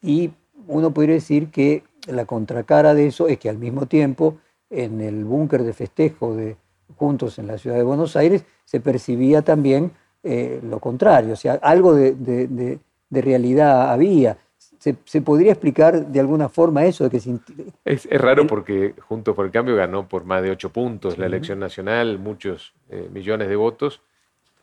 [0.00, 0.32] Y
[0.66, 4.38] uno podría decir que la contracara de eso es que al mismo tiempo,
[4.70, 6.56] en el búnker de festejo de
[6.96, 9.92] Juntos en la ciudad de Buenos Aires, se percibía también
[10.22, 12.78] eh, lo contrario, o sea, algo de,
[13.10, 14.38] realidad había.
[14.78, 17.04] Se, podría explicar de alguna forma eso?
[17.04, 17.20] De que
[17.84, 21.60] es, raro porque Juntos por el Cambio ganó por más de ocho puntos la elección
[21.60, 24.00] nacional, muchos eh, millones de votos,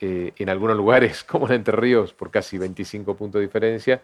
[0.02, 4.02] eh, en algunos lugares, como en Entre Ríos, por casi 25 puntos de diferencia.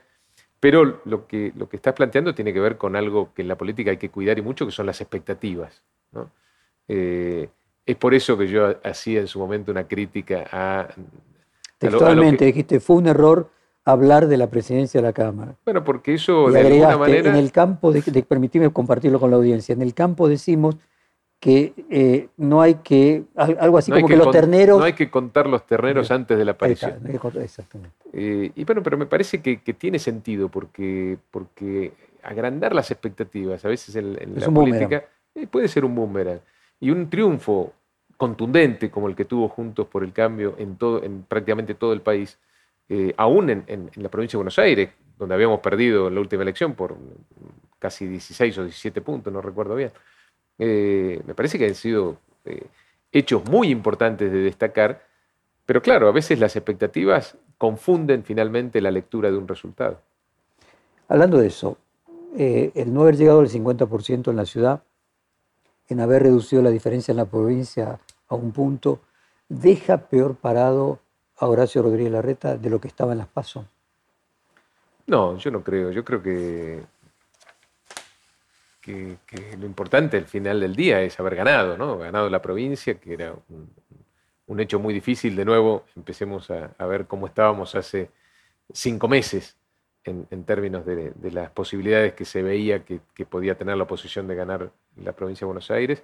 [0.60, 3.58] Pero lo que, lo que estás planteando tiene que ver con algo que en la
[3.58, 5.82] política hay que cuidar y mucho, que son las expectativas.
[6.88, 7.50] Eh,
[7.86, 10.88] es por eso que yo hacía en su momento una crítica a...
[11.78, 13.50] Textualmente dijiste, fue un error
[13.84, 15.56] hablar de la presidencia de la Cámara.
[15.64, 17.30] Bueno, porque eso de alguna manera...
[17.30, 20.78] En el campo, de, de, compartirlo con la audiencia, en el campo decimos
[21.40, 24.80] que eh, no hay que, algo así como que, los terneros...
[24.80, 27.00] No hay que contar los terneros antes de la aparición.
[27.40, 27.96] exactamente.
[28.14, 31.94] Eh, y bueno, pero me parece que, tiene sentido porque, porque
[32.24, 35.04] agrandar las expectativas a veces en, la política
[35.36, 36.40] eh, puede ser un boomerang.
[36.80, 37.74] Y un triunfo
[38.18, 42.02] contundente como el que tuvo Juntos por el Cambio en, todo, en prácticamente todo el
[42.02, 42.38] país,
[43.18, 46.96] aún en, la provincia de Buenos Aires, donde habíamos perdido la última elección por
[47.80, 49.92] casi 16 o 17 puntos, no recuerdo bien.
[50.58, 52.64] Eh, me parece que han sido eh,
[53.12, 55.06] hechos muy importantes de destacar,
[55.66, 60.02] pero claro, a veces las expectativas confunden finalmente la lectura de un resultado.
[61.08, 61.78] Hablando de eso,
[62.38, 64.84] eh, el no haber llegado al 50% en la ciudad,
[65.90, 69.02] en haber reducido la diferencia en la provincia a un punto,
[69.50, 71.00] deja peor parado
[71.38, 73.66] a Horacio Rodríguez Larreta de lo que estaba en las PASO.
[75.08, 75.92] No, yo no creo.
[75.92, 76.84] Yo creo que
[78.86, 81.98] que, lo importante al final del día es haber ganado, ¿no?
[81.98, 83.34] Ganado la provincia, que era
[84.48, 85.36] un, hecho muy difícil.
[85.36, 88.12] De nuevo, empecemos a, ver cómo estábamos hace
[88.72, 89.58] cinco meses
[90.06, 94.70] en, términos de, las posibilidades que se veía que, podía tener la oposición de ganar
[95.04, 96.04] la provincia de Buenos Aires.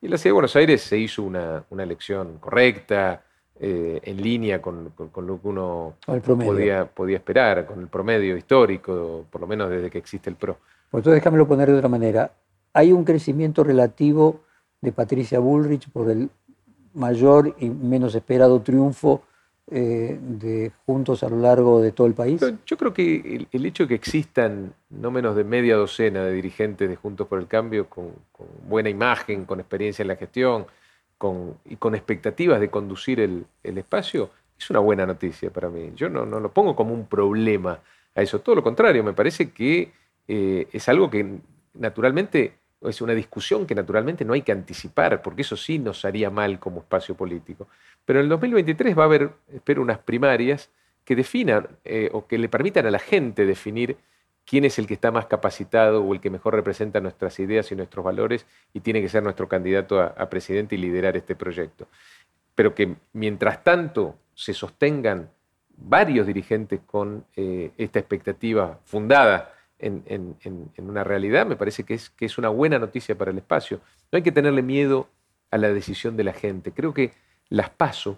[0.00, 3.22] Y en la ciudad de Buenos Aires se hizo una, elección correcta,
[3.60, 9.40] eh, en línea con, lo que uno podía, podía esperar, con el promedio histórico, por
[9.40, 10.56] lo menos desde que existe el PRO.
[10.90, 12.32] Por entonces, déjamelo poner de otra manera.
[12.72, 14.40] Hay un crecimiento relativo
[14.80, 16.30] de Patricia Bullrich por el
[16.94, 19.22] mayor y menos esperado triunfo
[19.70, 22.40] eh, de Juntos a lo largo de todo el país?
[22.66, 26.88] Yo creo que el, hecho de que existan no menos de media docena de dirigentes
[26.88, 28.12] de Juntos por el Cambio con,
[28.68, 30.66] buena imagen, con experiencia en la gestión
[31.64, 35.92] y con expectativas de conducir el, espacio, es una buena noticia para mí.
[35.96, 37.80] Yo no, no lo pongo como un problema
[38.14, 39.92] a eso, todo lo contrario, me parece que
[40.28, 41.38] eh, es algo que
[41.74, 42.58] naturalmente,
[42.88, 46.58] es una discusión que naturalmente no hay que anticipar, porque eso sí nos haría mal
[46.58, 47.68] como espacio político.
[48.04, 50.70] Pero en el 2023 va a haber, espero, unas primarias
[51.04, 53.96] que definan eh, o que le permitan a la gente definir
[54.46, 57.76] quién es el que está más capacitado o el que mejor representa nuestras ideas y
[57.76, 61.88] nuestros valores y tiene que ser nuestro candidato a, presidente y liderar este proyecto.
[62.54, 65.30] Pero que mientras tanto se sostengan
[65.76, 70.36] varios dirigentes con eh, esta expectativa fundada en,
[70.78, 73.80] una realidad, me parece que es, que es una buena noticia para el espacio.
[74.12, 75.08] No hay que tenerle miedo
[75.50, 76.72] a la decisión de la gente.
[76.72, 77.12] Creo que
[77.48, 78.16] las pasos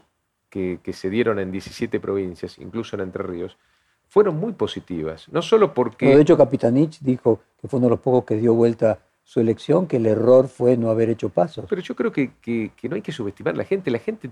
[0.51, 3.59] que, se dieron en 17 provincias, incluso en Entre Ríos,
[4.09, 5.29] fueron muy positivas.
[5.31, 6.15] No solo porque...
[6.15, 9.87] de hecho, Capitanich dijo que fue uno de los pocos que dio vuelta su elección,
[9.87, 11.67] que el error fue no haber hecho pasos.
[11.69, 13.91] Pero yo creo que, que, no hay que subestimar a la gente.
[13.91, 14.31] La gente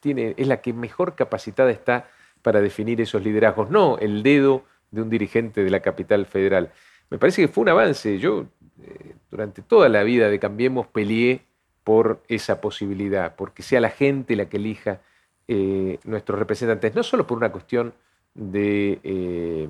[0.00, 2.08] tiene, es la que mejor capacitada está
[2.40, 6.70] para definir esos liderazgos, no el dedo de un dirigente de la capital federal.
[7.10, 8.18] Me parece que fue un avance.
[8.18, 8.46] Yo
[8.82, 11.42] eh, durante toda la vida de Cambiemos peleé
[11.82, 15.00] por esa posibilidad, porque sea la gente la que elija
[15.48, 17.92] eh, nuestros representantes, no solo por una cuestión
[18.36, 19.68] eh, de,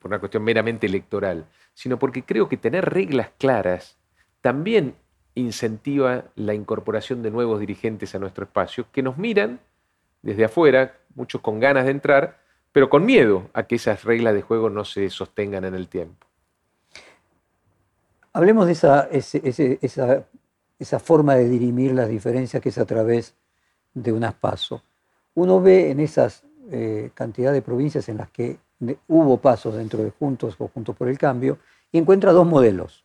[0.00, 3.96] por una cuestión meramente electoral, sino porque creo que tener reglas claras
[4.40, 4.94] también
[5.34, 9.60] incentiva la incorporación de nuevos dirigentes a nuestro espacio, que nos miran
[10.22, 12.40] desde afuera, muchos con ganas de entrar,
[12.78, 16.28] pero con miedo a que esas reglas de juego no se sostengan en el tiempo.
[18.32, 23.34] Hablemos de esa, esa, forma de dirimir las diferencias que es a través
[23.94, 24.80] de unas pasos.
[25.34, 28.58] Uno ve en esas eh, cantidad de provincias en las que
[29.08, 31.58] hubo pasos dentro de Juntos o Juntos por el Cambio
[31.90, 33.02] y encuentra dos modelos.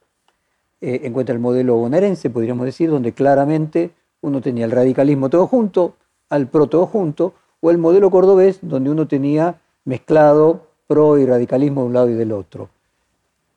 [0.81, 3.89] Eh, encuentra el modelo bonaerense, podríamos decir, donde claramente
[4.21, 5.95] uno tenía el radicalismo todo junto,
[6.29, 11.81] al pro todo junto, o el modelo cordobés, donde uno tenía mezclado pro y radicalismo
[11.81, 12.69] de un lado y del otro.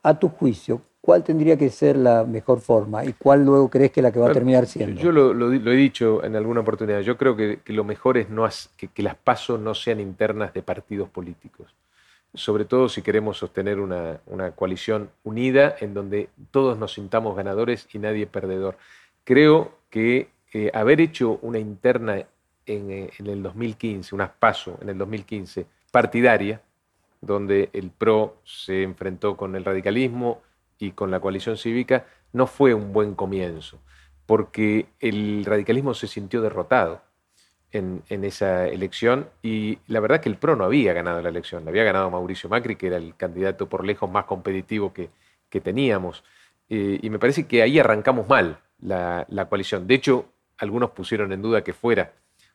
[0.03, 3.99] A tu juicio, ¿cuál tendría que ser la mejor forma y cuál luego crees que
[3.99, 4.99] es la que va a terminar siendo?
[4.99, 8.47] Yo lo, he dicho en alguna oportunidad, yo creo que, lo mejor es no,
[8.77, 11.73] que, las pasos no sean internas de partidos políticos,
[12.33, 14.19] sobre todo si queremos sostener una,
[14.55, 18.77] coalición unida en donde todos nos sintamos ganadores y nadie perdedor.
[19.23, 24.97] Creo que eh, haber hecho una interna eh, en, el 2015, unas paso en el
[24.97, 25.65] 2015,
[25.97, 26.61] partidaria,
[27.21, 30.43] donde el PRO se enfrentó con el radicalismo
[30.77, 33.79] y con la coalición cívica, no fue un buen comienzo,
[34.27, 37.01] porque el radicalismo se sintió derrotado
[37.71, 41.71] en, esa elección y la verdad que el PRO no había ganado la elección, la
[41.71, 45.09] había ganado Mauricio Macri, que era el candidato por lejos más competitivo que,
[45.63, 46.23] teníamos.
[46.69, 49.87] Eh, y me parece que ahí arrancamos mal la coalición.
[49.87, 50.27] De hecho,
[50.59, 52.13] algunos pusieron en duda que fuera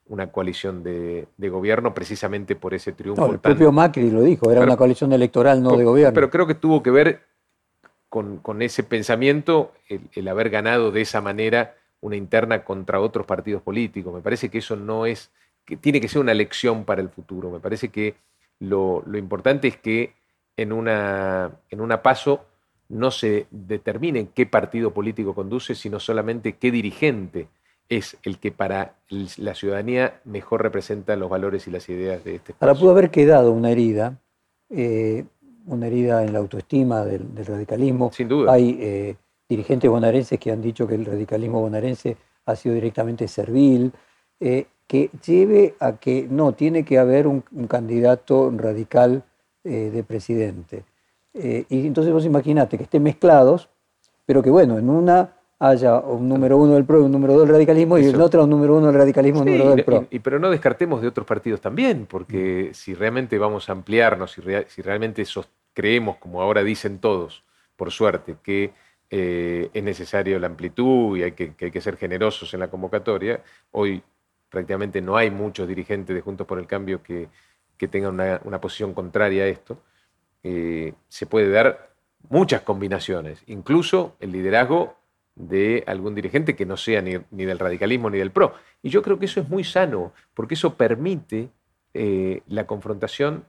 [0.08, 3.32] una coalición de, gobierno precisamente por ese triunfo.
[3.32, 6.14] el propio Macri lo dijo, era una coalición electoral, no de gobierno.
[6.14, 7.22] Pero creo que tuvo que ver
[8.08, 14.12] con, ese pensamiento el, haber ganado de esa manera una interna contra otros partidos políticos.
[14.12, 15.30] Me parece que eso no es,
[15.64, 17.50] que tiene que ser una lección para el futuro.
[17.50, 18.16] Me parece que
[18.58, 20.12] lo, importante es que
[20.58, 22.44] en una, en una paso
[22.90, 27.48] no se determine qué partido político conduce, sino solamente qué dirigente
[27.96, 28.94] es el que para
[29.36, 32.66] la ciudadanía mejor representa los valores y las ideas de este espacio.
[32.66, 34.18] Ahora pudo haber quedado una herida,
[34.70, 35.24] eh,
[35.66, 38.10] una herida en la autoestima del, radicalismo.
[38.10, 38.50] Sin duda.
[38.50, 39.16] Hay eh,
[39.46, 42.16] dirigentes bonaerenses que han dicho que el radicalismo bonaerense
[42.46, 43.92] ha sido directamente servil,
[44.40, 49.22] eh, que lleve a que no, tiene que haber un, candidato radical
[49.64, 50.82] de presidente.
[51.32, 53.68] y entonces vos imaginate que estén mezclados,
[54.26, 57.42] pero que bueno, en una haya un número uno del PRO y un número dos
[57.42, 59.84] del radicalismo y en otra un número uno del radicalismo y un número dos del
[59.84, 60.06] PRO.
[60.10, 62.74] Y, pero no descartemos de otros partidos también, porque mm.
[62.74, 65.24] si realmente vamos a ampliarnos, si, si realmente
[65.72, 67.44] creemos, como ahora dicen todos,
[67.76, 68.72] por suerte, que
[69.08, 73.40] eh, es necesario la amplitud y hay que, hay que ser generosos en la convocatoria,
[73.70, 74.02] hoy
[74.48, 77.28] prácticamente no hay muchos dirigentes de Juntos por el Cambio que,
[77.90, 79.76] tengan una, posición contraria a esto.
[80.44, 81.90] Eh, se puede dar
[82.28, 85.01] muchas combinaciones, incluso el liderazgo
[85.34, 88.54] de algún dirigente que no sea ni, del radicalismo ni del PRO.
[88.82, 91.48] Y yo creo que eso es muy sano, porque eso permite
[91.94, 93.44] eh, la confrontación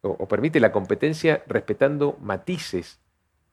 [0.00, 3.00] o, permite la competencia respetando matices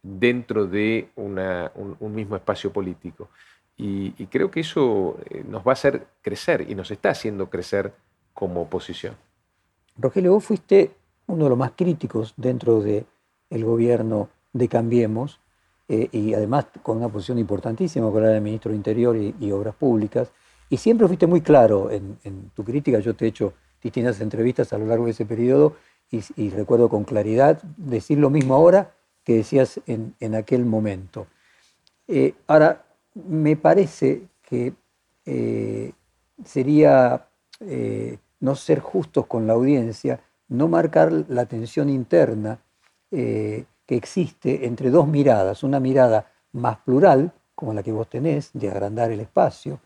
[0.04, 3.30] dentro de un, mismo espacio político.
[3.78, 7.94] Y, creo que eso eh, nos va a hacer crecer y nos está haciendo crecer
[8.34, 9.16] como oposición.
[9.98, 10.92] Rogelio, vos fuiste
[11.28, 13.06] uno de los más críticos dentro del
[13.50, 15.40] gobierno de Cambiemos
[15.88, 20.32] eh, y además con una posición importantísima con el ministro de Interior y, Obras Públicas.
[20.70, 22.18] Y siempre fuiste muy claro en,
[22.56, 23.00] tu crítica.
[23.00, 25.76] Yo te he hecho distintas entrevistas a lo largo de ese periodo
[26.10, 31.28] y, recuerdo con claridad decir lo mismo ahora que decías en, aquel momento.
[32.08, 34.74] Eh, ahora, me parece que
[35.26, 35.92] eh,
[36.44, 37.28] sería
[38.40, 42.60] no ser justos con la audiencia, no marcar la tensión interna
[43.86, 48.70] que existe entre dos miradas, una mirada más plural, como la que vos tenés, de
[48.70, 49.80] agrandar el espacio,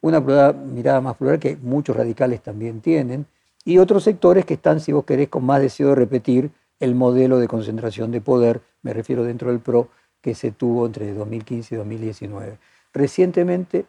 [0.00, 3.26] una mirada más plural que muchos radicales también tienen,
[3.64, 7.38] y otros sectores que están, si vos querés, con más deseo de repetir el modelo
[7.38, 9.88] de concentración de poder, me refiero dentro del PRO,
[10.20, 12.58] que se tuvo entre 2015 y 2019.
[12.92, 13.86] Recientemente,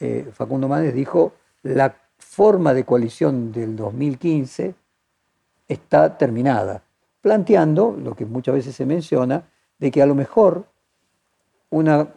[0.00, 4.74] eh, Facundo Manes dijo, la forma de coalición del 2015
[5.68, 6.82] está terminada,
[7.22, 9.44] planteando, lo que muchas veces se menciona,
[9.78, 10.66] de que a lo mejor
[11.70, 12.08] una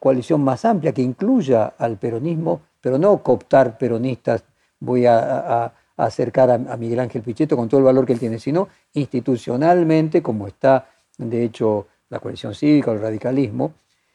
[0.00, 4.44] coalición más amplia que incluya al peronismo, pero no cooptar peronistas,
[4.80, 8.68] voy a, acercar a, Miguel Ángel Pichetto con todo el valor que él tiene, sino
[8.94, 10.88] institucionalmente, como está
[11.18, 13.74] de hecho la coalición cívica el radicalismo,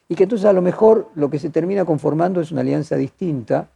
[0.09, 3.69] y que entonces a lo mejor lo que se termina conformando es una alianza distinta,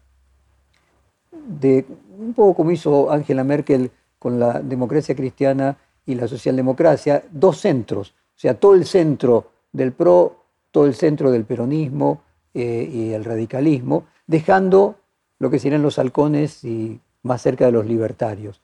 [1.31, 1.85] de,
[2.17, 5.77] un poco como hizo Angela Merkel con la democracia cristiana
[6.11, 10.35] y la socialdemocracia, dos centros, o sea, todo el centro del PRO,
[10.71, 12.21] todo el centro del peronismo
[12.53, 14.95] eh, y el radicalismo, dejando
[15.39, 18.61] lo que serían los halcones y más cerca de los libertarios.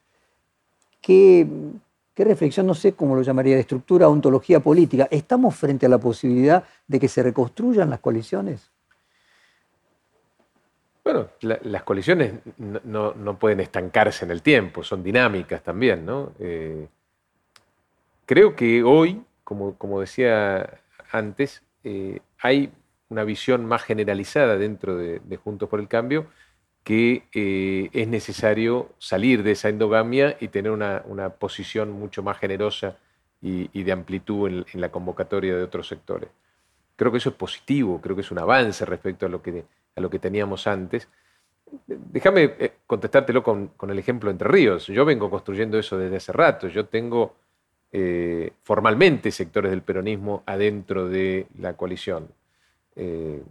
[1.01, 1.47] ¿Qué,
[2.13, 5.07] qué reflexión, no sé cómo lo llamaría, de estructura, ontología política?
[5.09, 8.69] ¿Estamos frente a la posibilidad de que se reconstruyan las coaliciones?
[11.07, 16.33] Bueno, las coaliciones no, pueden estancarse en el tiempo, son dinámicas también, ¿no?
[16.37, 16.85] Eh,
[18.27, 20.79] creo que hoy, como, como decía
[21.11, 22.71] antes, eh, hay
[23.09, 26.27] una visión más generalizada dentro de, Juntos por el Cambio
[26.83, 32.97] que eh, es necesario salir de esa endogamia y tener una, posición mucho más generosa
[33.41, 36.29] y, de amplitud en, en, la convocatoria de otros sectores.
[36.95, 39.65] Creo que eso es positivo, creo que es un avance respecto a lo que
[39.97, 41.09] a lo que teníamos antes.
[41.85, 44.87] Déjame eh, contestártelo con, el ejemplo Entre Ríos.
[44.87, 46.67] Yo vengo construyendo eso desde hace rato.
[46.69, 47.35] Yo tengo
[47.91, 52.27] eh, formalmente sectores del peronismo adentro de la coalición.
[52.95, 53.43] Eh,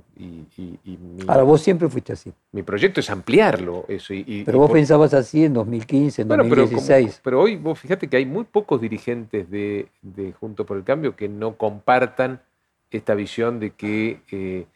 [1.28, 2.32] Ahora, vos siempre fuiste así.
[2.50, 3.84] Mi proyecto es ampliarlo.
[3.86, 4.12] Eso,
[4.44, 7.20] pero vos pensabas así en 2015, en 2016.
[7.22, 11.14] Pero, hoy vos fíjate que hay muy pocos dirigentes de, de Junto por el Cambio
[11.14, 12.40] que no compartan
[12.90, 14.66] esta visión de que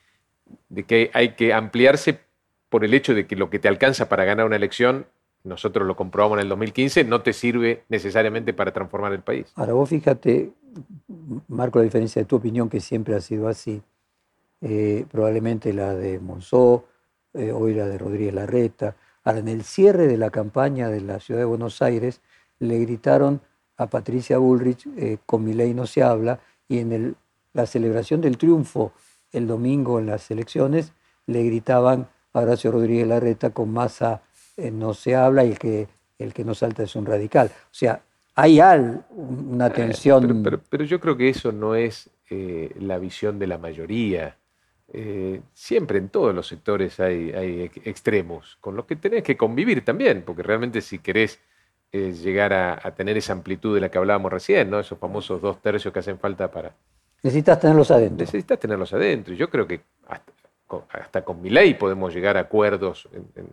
[0.68, 2.20] de que hay que ampliarse
[2.68, 5.06] por el hecho de que lo que te alcanza para ganar una elección,
[5.44, 9.46] nosotros lo comprobamos en el 2015, no te sirve necesariamente para transformar el país.
[9.54, 10.52] Ahora vos fíjate,
[11.48, 13.82] marco la diferencia de tu opinión, que siempre ha sido así,
[14.60, 16.84] eh, probablemente la de Monzó,
[17.32, 18.96] eh, hoy la de Rodríguez Larreta.
[19.24, 22.20] Ahora, en el cierre de la campaña de la ciudad de Buenos Aires,
[22.58, 23.40] le gritaron
[23.76, 27.16] a Patricia Bullrich, eh, con mi ley no se habla, y en
[27.52, 28.92] la celebración del triunfo
[29.32, 30.92] el domingo en las elecciones
[31.26, 34.22] le gritaban a Horacio Rodríguez Larreta con masa
[34.72, 35.88] no se habla y el que,
[36.18, 37.48] el que no salta es un radical.
[37.48, 38.02] O sea,
[38.34, 40.42] hay al, una eh, tensión.
[40.68, 44.36] pero, yo creo que eso no es eh, la visión de la mayoría.
[45.54, 50.22] siempre en todos los sectores hay, hay, extremos, con los que tenés que convivir también,
[50.26, 51.38] porque realmente si querés
[51.92, 54.78] llegar a, a, tener esa amplitud de la que hablábamos recién, ¿no?
[54.80, 56.72] esos famosos dos tercios que hacen falta para,
[57.22, 58.18] Necesitas tenerlos adentro.
[58.18, 59.34] Necesitas tenerlos adentro.
[59.34, 60.32] Y yo creo que hasta,
[61.24, 63.48] con mi ley podemos llegar a acuerdos en,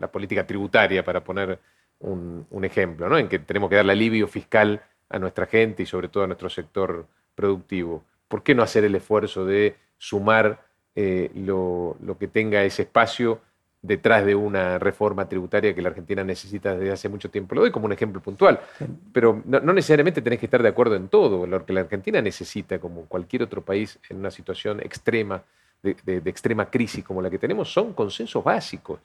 [0.00, 1.58] la política tributaria, para poner
[1.98, 3.18] un, ejemplo, ¿no?
[3.18, 6.48] en que tenemos que darle alivio fiscal a nuestra gente y sobre todo a nuestro
[6.48, 8.02] sector productivo.
[8.28, 10.64] ¿Por qué no hacer el esfuerzo de sumar
[10.94, 13.40] eh, lo, lo que tenga ese espacio
[13.82, 17.54] detrás de una reforma tributaria que la Argentina necesita desde hace mucho tiempo.
[17.54, 18.60] Lo doy como un ejemplo puntual,
[19.12, 21.46] pero no, necesariamente tenés que estar de acuerdo en todo.
[21.46, 25.42] Lo que la Argentina necesita, como cualquier otro país en una situación extrema,
[25.82, 29.00] de, extrema crisis como la que tenemos, son consensos básicos.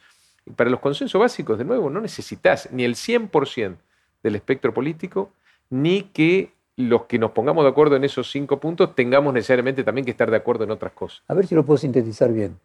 [0.45, 3.75] Y para los consensos básicos, de nuevo, no necesitas ni el 100%
[4.23, 5.31] del espectro político,
[5.69, 10.03] ni que los que nos pongamos de acuerdo en esos cinco puntos tengamos necesariamente también
[10.05, 11.23] que estar de acuerdo en otras cosas.
[11.27, 12.57] A ver si lo puedo sintetizar bien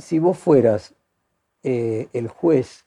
[0.00, 0.94] si vos fueras
[1.62, 2.84] eh, el juez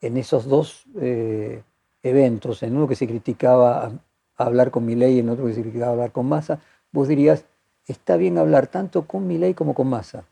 [0.00, 1.62] en esos dos eh,
[2.02, 3.92] eventos, en uno que se criticaba
[4.36, 6.60] hablar con Milei y en otro que se criticaba hablar con Massa,
[6.92, 7.44] vos dirías,
[7.86, 10.24] está bien hablar tanto con Milei como con Massa.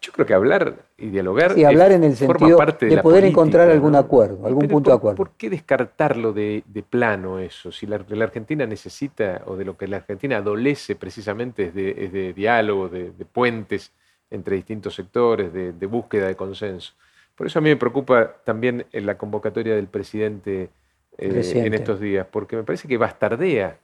[0.00, 1.56] Yo creo que hablar y dialogar.
[1.56, 5.16] Y hablar en el sentido de, poder encontrar algún acuerdo, algún punto de acuerdo.
[5.16, 7.72] ¿Por qué descartarlo de, plano eso?
[7.72, 12.88] Si la, Argentina necesita, o de lo que la Argentina adolece precisamente es de, diálogo,
[12.88, 13.92] de, puentes
[14.30, 16.92] entre distintos sectores, de, búsqueda de consenso.
[17.34, 20.70] Por eso a mí me preocupa también la convocatoria del presidente
[21.18, 23.78] eh, en estos días, porque me parece que bastardea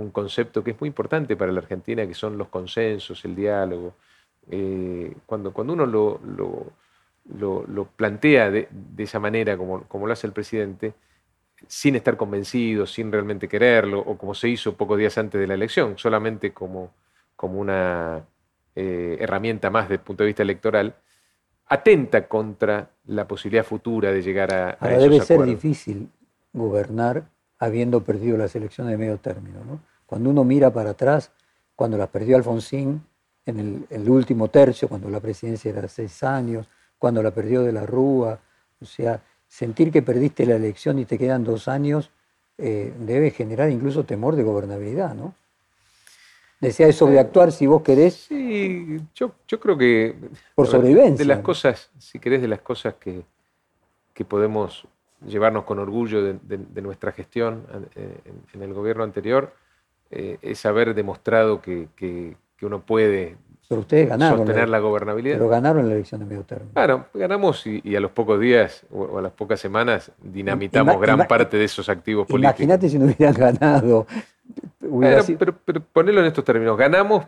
[0.00, 3.94] un concepto que es muy importante para la Argentina, que son los consensos, el diálogo.
[4.50, 6.20] Eh, cuando, cuando uno lo,
[7.28, 8.68] lo, plantea de,
[8.98, 10.94] esa manera, como, como lo hace el presidente,
[11.66, 15.54] sin estar convencido, sin realmente quererlo, o como se hizo pocos días antes de la
[15.54, 16.92] elección, solamente como,
[17.36, 18.24] como una
[18.74, 20.94] eh, herramienta más desde el punto de vista electoral,
[21.66, 26.08] atenta contra la posibilidad futura de llegar a, Ahora debe ser difícil
[26.52, 27.28] gobernar
[27.58, 29.64] habiendo perdido las elecciones de medio término.
[29.64, 29.80] ¿no?
[30.18, 31.30] Cuando uno mira para atrás,
[31.76, 33.00] cuando las perdió Alfonsín
[33.46, 37.70] en el, el, último tercio, cuando la presidencia era seis años, cuando la perdió de
[37.70, 38.36] la Rúa,
[38.80, 42.10] o sea, sentir que perdiste la elección y te quedan dos años
[42.58, 45.36] eh, debe generar incluso temor de gobernabilidad, ¿no?
[46.60, 48.14] Decía de sobreactuar si vos querés.
[48.14, 50.16] Sí, yo, yo creo que.
[50.56, 51.24] Por sobrevivencia.
[51.24, 53.22] De las cosas, si querés, de las cosas que,
[54.12, 54.84] que podemos
[55.24, 57.64] llevarnos con orgullo de, de, nuestra gestión
[57.94, 59.52] eh, en, en, el gobierno anterior,
[60.10, 63.36] eh, es haber demostrado que, que, que uno puede
[63.68, 64.38] pero ustedes ganaron.
[64.38, 65.36] Sostener la, gobernabilidad.
[65.36, 66.72] Pero ganaron la elección de medio término.
[66.72, 71.02] Claro, ganamos y, y a los pocos días o, a las pocas semanas dinamitamos ima,
[71.02, 72.60] gran parte de esos activos políticos.
[72.60, 74.06] Imagínate si no hubieran ganado.
[74.80, 75.38] Hubiera bueno, sido...
[75.38, 76.78] pero, pero ponerlo en estos términos.
[76.78, 77.26] Ganamos,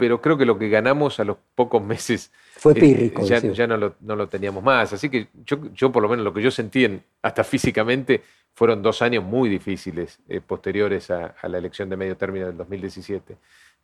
[0.00, 3.22] pero creo que lo que ganamos a los pocos meses fue pírrico.
[3.22, 4.92] Eh, ya, ya no, lo, no, lo, teníamos más.
[4.94, 8.22] Así que yo, yo, por lo menos, lo que yo sentí en, hasta físicamente
[8.54, 12.56] fueron dos años muy difíciles eh, posteriores a, a, la elección de medio término del
[12.56, 13.36] 2017.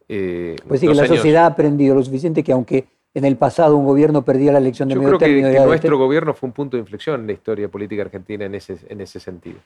[0.09, 1.17] Eh, pues sí, que la años.
[1.17, 4.89] sociedad ha aprendido lo suficiente que aunque en el pasado un gobierno perdía la elección
[4.89, 5.49] de Yo medio creo término...
[5.49, 6.05] Que, que nuestro este...
[6.05, 9.21] gobierno fue un punto de inflexión en la historia política argentina en ese, en ese
[9.21, 9.59] sentido.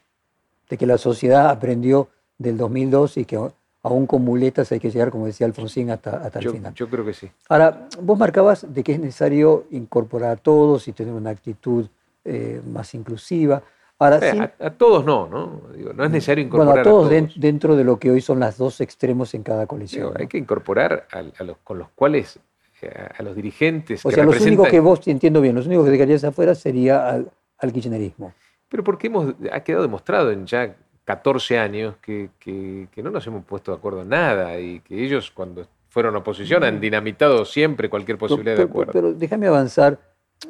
[0.69, 3.39] De que la sociedad aprendió del 2002 y que
[3.83, 6.75] aún con muletas hay que llegar, como decía Alfonsín, hasta, hasta yo, el final.
[6.75, 7.31] Yo creo que sí.
[7.49, 11.87] Ahora, vos marcabas de que es necesario incorporar a todos y tener una actitud
[12.25, 13.63] eh, más inclusiva.
[13.99, 15.61] Ahora, eh, a, a, todos no, ¿no?
[15.75, 17.35] Digo, no es necesario incorporar bueno, a todos, a todos.
[17.35, 19.67] De, dentro de lo que hoy son las dos extremos en cada.
[19.67, 20.15] Digo, ¿no?
[20.17, 22.39] Hay que incorporar a, los con los cuales
[22.81, 24.05] eh, a, los dirigentes.
[24.05, 27.09] O que sea, los únicos que vos, entiendo bien, los únicos que dejarías afuera sería
[27.09, 28.33] al, al kirchnerismo.
[28.71, 30.75] Pero porque hemos, ha quedado demostrado en ya
[31.11, 35.05] 14 años que, que, que, no nos hemos puesto de acuerdo en nada y que
[35.05, 38.93] ellos cuando fueron oposición han dinamitado siempre cualquier posibilidad pero, de acuerdo.
[38.93, 39.99] Pero, pero déjame avanzar.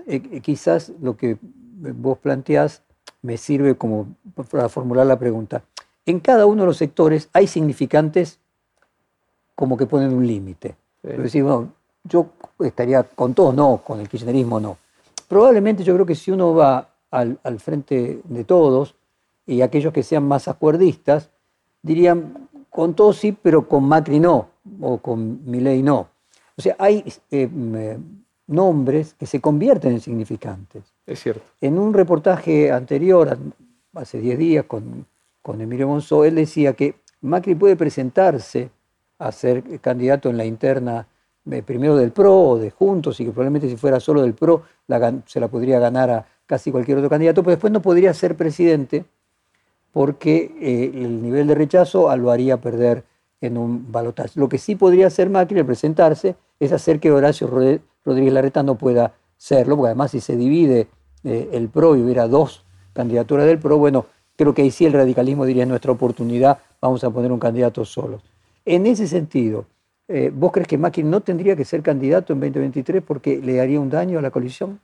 [0.07, 2.83] Eh, quizás lo que vos planteás
[3.23, 4.15] me sirve como
[4.51, 5.63] para formular la pregunta.
[6.05, 8.39] En cada uno de los sectores hay significantes
[9.55, 10.77] como que ponen un límite.
[11.27, 11.41] Sí.
[11.41, 11.73] Bueno,
[12.05, 14.77] yo estaría con todos, no, con el kirchnerismo no.
[15.27, 18.95] Probablemente yo creo que si uno va al, al frente de todos
[19.51, 21.31] y aquellos que sean más acuerdistas,
[21.83, 24.49] dirían, con todos sí, pero con Macri no,
[24.81, 26.09] o con Milei no.
[26.57, 27.99] O sea, hay eh,
[28.47, 30.85] nombres que se convierten en significantes.
[31.05, 31.43] Es cierto.
[31.61, 33.37] En un reportaje anterior,
[33.95, 35.05] hace 10 días, con,
[35.43, 38.71] con Emilio Monzó, él decía que Macri puede presentarse
[39.19, 41.09] a ser candidato en la interna
[41.51, 44.63] eh, primero del PRO o de Juntos, y que probablemente si fuera solo del PRO
[44.87, 48.37] la, se la podría ganar a casi cualquier otro candidato, pero después no podría ser
[48.37, 49.05] presidente
[49.93, 53.05] porque eh, el nivel de rechazo lo haría perder
[53.41, 54.39] en un balotaje.
[54.39, 57.49] Lo que sí podría hacer Macri al presentarse es hacer que Horacio
[58.05, 60.89] Rodríguez Larreta no pueda serlo, porque además si se divide
[61.25, 64.93] eh, el PRO y hubiera dos candidaturas del PRO, bueno, creo que ahí sí el
[64.93, 68.21] radicalismo diría es nuestra oportunidad, vamos a poner un candidato solo.
[68.65, 69.65] En ese sentido,
[70.09, 73.81] eh, ¿vos crees que Macri no tendría que ser candidato en 2023 porque le haría
[73.81, 74.81] un daño a la coalición?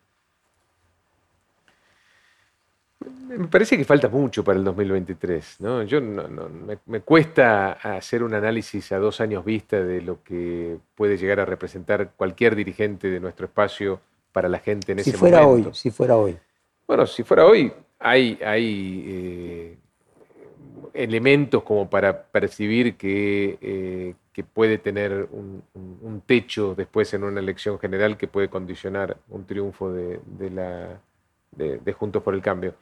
[3.37, 5.61] Me parece que falta mucho para el 2023.
[5.61, 5.82] ¿no?
[5.82, 10.22] Yo no, no, me, me, cuesta hacer un análisis a dos años vista de lo
[10.22, 14.01] que puede llegar a representar cualquier dirigente de nuestro espacio
[14.32, 15.68] para la gente en si ese fuera momento.
[15.68, 16.37] Hoy, si fuera hoy.
[16.87, 19.76] Bueno, si fuera hoy, hay, hay eh,
[20.95, 27.24] elementos como para percibir que, eh, que puede tener un, un, un, techo después en
[27.24, 31.01] una elección general que puede condicionar un triunfo de, de, la,
[31.53, 32.74] de, de Juntos por el Cambio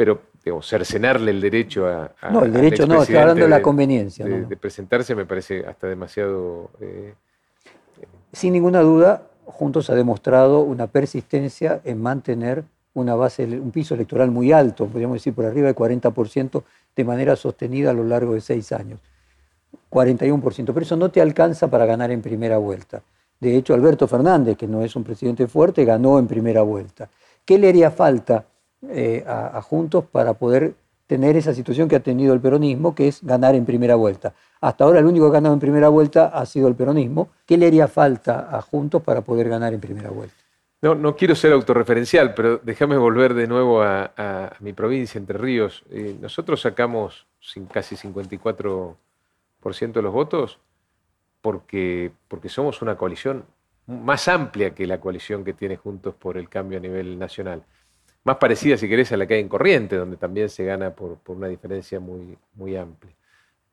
[0.00, 3.60] pero digamos, cercenarle el derecho a, a No, el derecho no, está hablando de la
[3.60, 4.24] conveniencia.
[4.24, 6.70] De, no, de, presentarse me parece hasta demasiado...
[6.80, 7.12] Eh,
[8.32, 14.30] Sin ninguna duda, Juntos ha demostrado una persistencia en mantener una base, un piso electoral
[14.30, 16.62] muy alto, podríamos decir por arriba del 40%
[16.96, 19.00] de manera sostenida a lo largo de seis años.
[19.90, 23.02] 41%, pero eso no te alcanza para ganar en primera vuelta.
[23.38, 27.10] De hecho, Alberto Fernández, que no es un presidente fuerte, ganó en primera vuelta.
[27.44, 28.46] ¿Qué le haría falta
[28.88, 30.74] eh, a, Juntos para poder
[31.06, 34.32] tener esa situación que ha tenido el peronismo, que es ganar en primera vuelta.
[34.60, 37.28] Hasta ahora el único que ha ganado en primera vuelta ha sido el peronismo.
[37.46, 40.34] ¿Qué le haría falta a Juntos para poder ganar en primera vuelta?
[40.82, 45.84] No, no quiero ser autorreferencial, pero déjame volver de nuevo a mi provincia, Entre Ríos.
[45.90, 48.96] Eh, nosotros sacamos sin, casi 54%
[49.92, 50.58] de los votos
[51.42, 53.44] porque, porque somos una coalición
[53.86, 57.62] más amplia que la coalición que tiene Juntos por el Cambio a nivel nacional
[58.24, 61.16] más parecida, si querés, a la que hay en Corriente, donde también se gana por,
[61.18, 63.14] por una diferencia muy, muy amplia.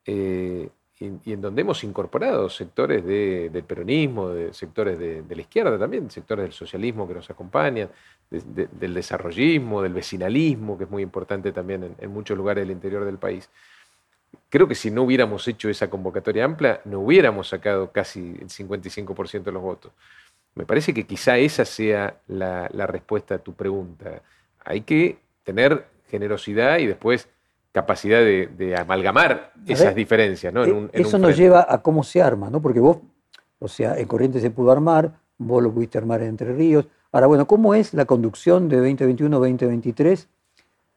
[0.05, 0.69] Eh,
[0.99, 6.43] y, en donde hemos incorporado sectores del peronismo, de sectores de, la izquierda también, sectores
[6.45, 7.89] del socialismo que nos acompañan,
[8.31, 13.17] del desarrollismo, del vecinalismo, que es muy importante también en, muchos lugares del interior del
[13.19, 13.47] país.
[14.49, 19.43] Creo que si no hubiéramos hecho esa convocatoria amplia, no hubiéramos sacado casi el 55%
[19.43, 19.91] de los votos.
[20.55, 24.23] Me parece que quizá esa sea la, la respuesta a tu pregunta.
[24.67, 27.29] Hay que tener generosidad y después
[27.71, 30.53] capacidad de, amalgamar esas diferencias.
[30.53, 30.65] ¿no?
[30.65, 32.61] Eh, eso nos lleva a cómo se arma, ¿no?
[32.61, 32.97] porque vos,
[33.59, 36.87] o sea, en Corrientes se pudo armar, vos lo pudiste armar en Entre Ríos.
[37.11, 40.27] Ahora, bueno, ¿cómo es la conducción de 2021-2023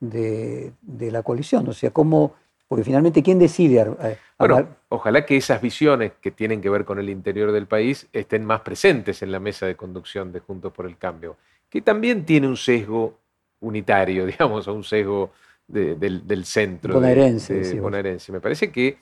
[0.01, 1.69] de, de, la coalición?
[1.69, 2.35] O sea, ¿cómo,
[2.67, 3.81] porque finalmente, ¿quién decide?
[4.03, 8.09] Eh, bueno, ojalá que esas visiones que tienen que ver con el interior del país
[8.13, 11.37] estén más presentes en la mesa de conducción de Juntos por el Cambio,
[11.69, 13.19] que también tiene un sesgo
[13.61, 15.31] unitario, digamos, o un sesgo
[15.67, 16.95] del, centro.
[16.95, 17.81] Bonaerense.
[17.81, 18.33] bonaerense.
[18.33, 18.99] Me parece que,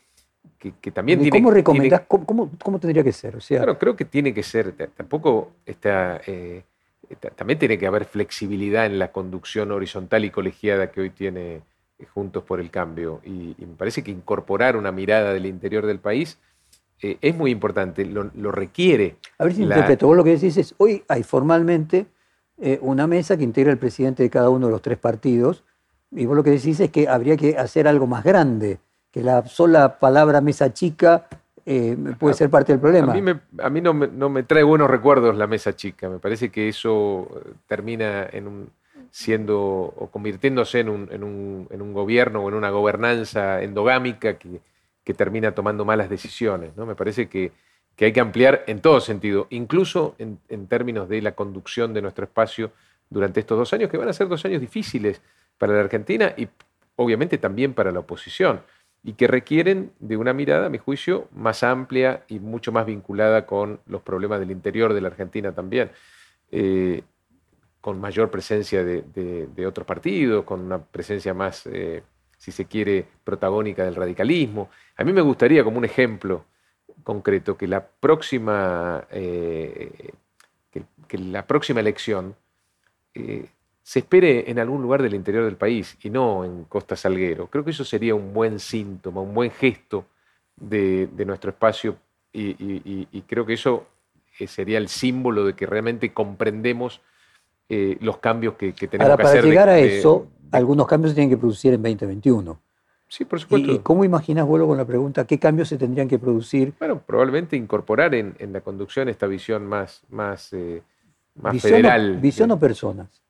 [0.59, 1.39] que, también tiene...
[1.39, 2.03] ¿Cómo recomendás?
[2.07, 3.37] cómo, cómo, tendría que ser?
[3.37, 6.21] O sea, claro, creo que tiene que ser, tampoco está...
[6.27, 6.63] Eh,
[7.37, 11.63] también tiene que haber flexibilidad en la conducción horizontal y colegiada que hoy tiene
[11.99, 13.21] eh, Juntos por el Cambio.
[13.25, 16.39] Y, me parece que incorporar una mirada del interior del país
[17.01, 19.17] eh, es muy importante, lo, requiere.
[19.39, 20.07] A ver si interpreto.
[20.07, 22.07] Vos lo que decís es, hoy hay formalmente
[22.81, 25.65] una mesa que integra el presidente de cada uno de los tres partidos,
[26.11, 28.79] y vos lo que decís es que habría que hacer algo más grande,
[29.11, 31.27] que la sola palabra mesa chica
[31.71, 33.13] eh, puede ser parte del problema.
[33.13, 36.09] A mí, no, me, trae buenos recuerdos la mesa chica.
[36.09, 38.71] Me parece que eso eh, termina en un,
[39.11, 44.39] siendo o convirtiéndose en un, en, un, en un, gobierno o en una gobernanza endogámica
[44.39, 44.61] que,
[45.05, 46.75] que termina tomando malas decisiones.
[46.75, 46.87] ¿no?
[46.87, 47.53] Me parece que,
[47.99, 50.39] que, hay que ampliar en todo sentido, incluso en,
[50.69, 52.71] términos de la conducción de nuestro espacio
[53.11, 55.21] durante estos dos años, que van a ser dos años difíciles
[55.59, 56.49] para la Argentina y
[56.95, 58.63] obviamente también para la oposición,
[59.03, 63.47] y que requieren de una mirada, a mi juicio, más amplia y mucho más vinculada
[63.47, 65.91] con los problemas del interior de la Argentina también,
[66.53, 67.03] eh,
[67.81, 72.05] con mayor presencia de, otros partidos, con una presencia más, eh,
[72.37, 74.71] si se quiere, protagónica del radicalismo.
[74.97, 76.45] A mí me gustaría, como un ejemplo
[77.03, 80.13] concreto, que la próxima, eh,
[80.71, 82.35] que, la próxima elección
[83.89, 87.47] se espere en algún lugar del interior del país y no en Costa Salguero.
[87.47, 90.05] Creo que eso sería un buen síntoma, un buen gesto
[90.61, 91.97] de, nuestro espacio
[92.31, 93.87] y, creo que eso
[94.39, 97.01] eh, sería el símbolo de que realmente comprendemos
[97.71, 99.41] eh, los cambios que, tenemos que hacer.
[99.41, 102.61] Para llegar a eso, algunos cambios se tienen que producir en 2021.
[103.09, 103.73] Sí, por supuesto.
[103.73, 106.75] ¿Y cómo imaginas, vuelvo con la pregunta, qué cambios se tendrían que producir?
[106.79, 110.83] Bueno, probablemente incorporar en, la conducción esta visión más, más, eh,
[111.37, 112.19] más federal.
[112.19, 113.23] ¿Visión o personas?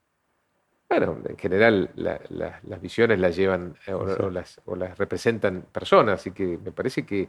[0.88, 4.58] Bueno, en general las visiones las llevan eh, o, las,
[4.96, 7.28] representan personas, así que me parece que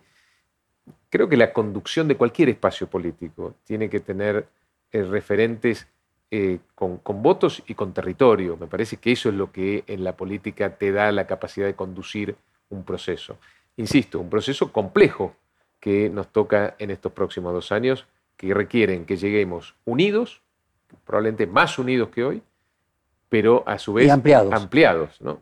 [1.09, 4.47] creo que la conducción de cualquier espacio político tiene que tener
[4.91, 5.87] eh, referentes
[6.32, 8.55] eh, con, votos y con territorio.
[8.57, 11.73] Me parece que eso es lo que en la política te da la capacidad de
[11.73, 12.36] conducir
[12.69, 13.38] un proceso.
[13.77, 15.34] Insisto, un proceso complejo
[15.80, 18.05] que nos toca en estos próximos dos años,
[18.38, 20.41] que requieren que lleguemos unidos,
[21.05, 22.43] probablemente más unidos que hoy,
[23.27, 24.53] pero a su vez ampliados.
[24.53, 25.39] ampliados ¿no?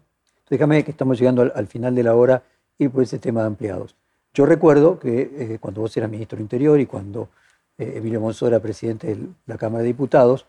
[0.49, 2.43] Déjame que estamos llegando al, final de la hora
[2.77, 3.95] y por ese tema de ampliados.
[4.33, 7.29] Yo recuerdo que eh, cuando vos eras ministro del Interior y cuando
[7.77, 10.45] eh, Emilio Monzó era presidente de la Cámara de Diputados,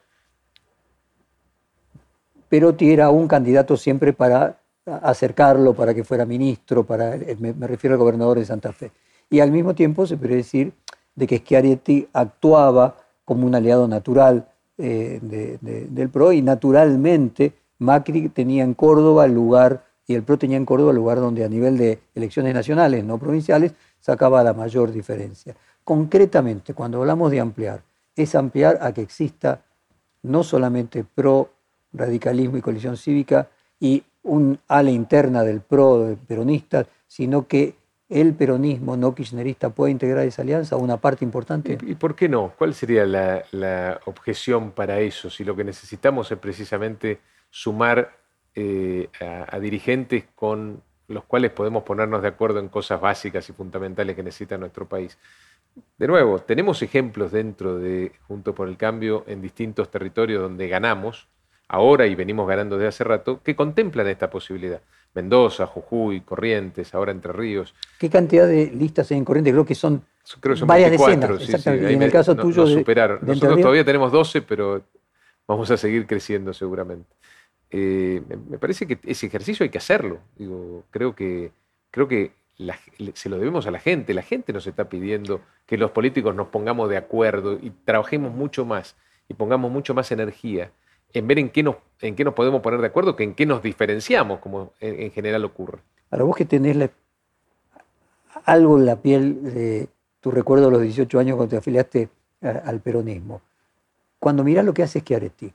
[2.49, 4.59] Perotti era un candidato siempre para
[5.03, 8.90] acercarlo, para que fuera ministro, para, eh, me, refiero al gobernador de Santa Fe.
[9.30, 10.72] Y al mismo tiempo se puede decir
[11.14, 15.18] de que Schiaretti actuaba como un aliado natural eh,
[15.90, 20.64] del PRO y naturalmente Macri tenía en Córdoba el lugar, y el PRO tenía en
[20.64, 25.55] Córdoba el lugar donde a nivel de elecciones nacionales, no provinciales, sacaba la mayor diferencia.
[25.84, 27.82] Concretamente, cuando hablamos de ampliar,
[28.16, 29.62] es ampliar a que exista
[30.22, 31.51] no solamente PRO,
[31.93, 33.49] radicalismo y coalición cívica
[33.80, 37.74] y un ala interna del PRO de peronistas, sino que
[38.09, 41.78] el peronismo no kirchnerista puede integrar esa alianza una parte importante?
[41.82, 42.53] ¿Y, por qué no?
[42.57, 45.28] ¿Cuál sería la, objeción para eso?
[45.30, 47.20] Si lo que necesitamos es precisamente
[47.51, 48.16] sumar
[48.55, 54.14] eh, a, dirigentes con los cuales podemos ponernos de acuerdo en cosas básicas y fundamentales
[54.14, 55.16] que necesita nuestro país.
[55.97, 61.28] De nuevo, tenemos ejemplos dentro de Junto por el Cambio en distintos territorios donde ganamos,
[61.69, 64.81] ahora y venimos ganando desde hace rato, que contemplan esta posibilidad.
[65.14, 67.75] Mendoza, Jujuy, Corrientes, ahora Entre Ríos.
[67.99, 69.53] ¿Qué cantidad de listas hay en Corrientes?
[69.53, 70.05] Creo que son,
[70.66, 71.31] varias decenas.
[71.41, 71.93] exactamente.
[71.93, 72.66] en el caso tuyo.
[72.66, 73.21] superaron.
[73.23, 74.83] Nosotros todavía tenemos 12, pero
[75.47, 77.14] vamos a seguir creciendo seguramente.
[77.71, 80.19] Eh, me parece que ese ejercicio hay que hacerlo.
[80.37, 81.53] Digo, creo que,
[81.91, 82.33] creo que
[83.14, 84.14] se lo debemos a la gente.
[84.14, 88.64] La gente nos está pidiendo que los políticos nos pongamos de acuerdo y trabajemos mucho
[88.64, 88.97] más
[89.29, 90.71] y pongamos mucho más energía
[91.12, 93.46] en ver en qué nos, en qué nos podemos poner de acuerdo que en qué
[93.46, 95.78] nos diferenciamos, como en, general ocurre.
[96.11, 96.90] Ahora, vos que tenés
[98.44, 99.88] algo en la piel de
[100.20, 102.09] tu recuerdo de los 18 años cuando te afiliaste
[102.42, 103.42] al peronismo,
[104.18, 105.52] cuando mirás lo que hace Schiaretti,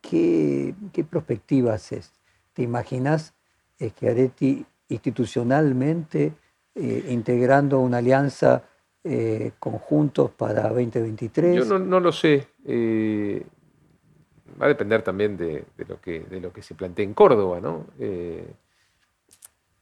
[0.00, 2.12] ¿qué, qué perspectiva haces?
[2.52, 3.34] ¿Te imaginas
[3.80, 6.32] Schiaretti institucionalmente
[6.74, 8.62] eh, integrando una alianza
[9.04, 11.56] eh, conjuntos para 2023?
[11.56, 12.48] Yo no, lo sé.
[12.64, 13.44] Eh,
[14.60, 17.86] va a depender también de, lo que, de lo que se plantea en Córdoba, ¿no?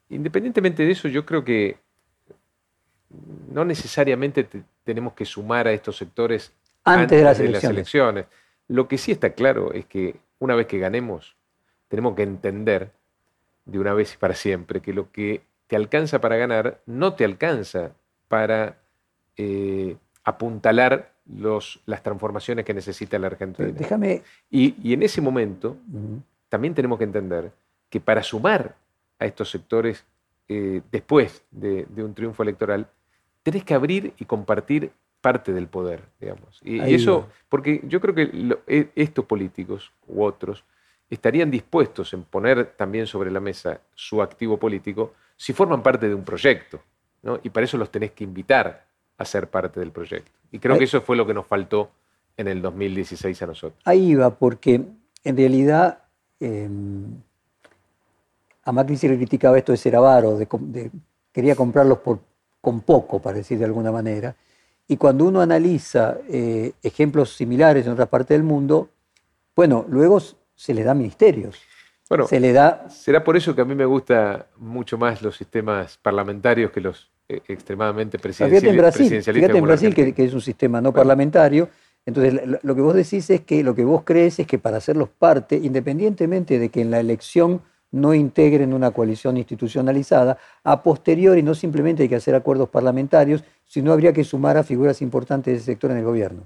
[0.08, 1.78] independientemente de eso, yo creo que
[3.52, 4.46] no necesariamente
[4.84, 6.52] tenemos que sumar a estos sectores
[6.84, 8.26] antes, de, las, elecciones.
[8.68, 11.36] Lo que sí está claro es que una vez que ganemos,
[11.88, 12.90] tenemos que entender
[13.64, 17.24] de una vez y para siempre que lo que te alcanza para ganar no te
[17.24, 17.92] alcanza
[18.28, 18.78] para
[19.36, 23.68] eh, apuntalar los, las transformaciones que necesita la Argentina.
[23.68, 24.22] Déjame.
[24.50, 25.76] Y, en ese momento
[26.48, 27.50] también tenemos que entender
[27.90, 28.76] que para sumar
[29.18, 30.04] a estos sectores
[30.48, 32.86] eh, después de, un triunfo electoral,
[33.42, 36.60] tenés que abrir y compartir parte del poder, digamos.
[36.62, 40.64] Y, eso, porque yo creo que e, estos políticos u otros
[41.10, 46.14] estarían dispuestos en poner también sobre la mesa su activo político si forman parte de
[46.14, 46.80] un proyecto,
[47.22, 47.38] ¿no?
[47.42, 48.85] Y para eso los tenés que invitar
[49.18, 50.30] a ser parte del proyecto.
[50.50, 51.90] Y creo que eso fue lo que nos faltó
[52.36, 53.80] en el 2016 a nosotros.
[53.84, 54.82] Ahí va, porque
[55.24, 55.98] en realidad
[56.40, 56.68] eh,
[58.64, 60.90] a Macri se le criticaba esto de ser avaro, de,
[61.32, 62.20] quería comprarlos por,
[62.60, 64.34] con poco, para decir de alguna manera.
[64.88, 68.90] Y cuando uno analiza eh, ejemplos similares en otras partes del mundo,
[69.54, 70.20] bueno, luego
[70.54, 71.60] se le da ministerios.
[72.08, 72.88] Bueno, se le da...
[72.88, 77.10] será por eso que a mí me gusta mucho más los sistemas parlamentarios que los
[77.28, 78.72] extremadamente presidencialistas.
[78.72, 81.68] Fíjate en Brasil, fíjate en Brasil que, es un sistema no parlamentario.
[82.04, 85.08] Entonces, lo que vos decís es que lo que vos crees es que para hacerlos
[85.08, 91.54] parte, independientemente de que en la elección no integren una coalición institucionalizada, a posteriori no
[91.54, 95.66] simplemente hay que hacer acuerdos parlamentarios, sino habría que sumar a figuras importantes de ese
[95.66, 96.42] sector en el gobierno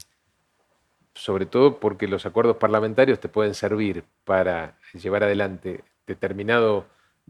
[1.12, 5.84] sobre todo porque los acuerdos parlamentarios te pueden servir para llevar adelante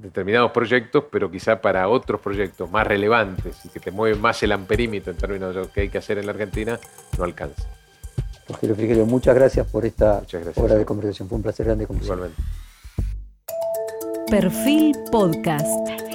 [0.00, 4.52] determinados proyectos, pero quizá para otros proyectos más relevantes y que te mueven más el
[4.52, 6.78] amperímetro en términos de lo que hay que hacer en la Argentina,
[7.18, 7.68] no alcanza.
[8.48, 10.22] Rogelio Frigerio, muchas gracias por esta
[10.56, 11.28] hora de conversación.
[11.28, 12.42] Fue un placer grande con Igualmente.
[14.28, 16.09] Perfil Podcast.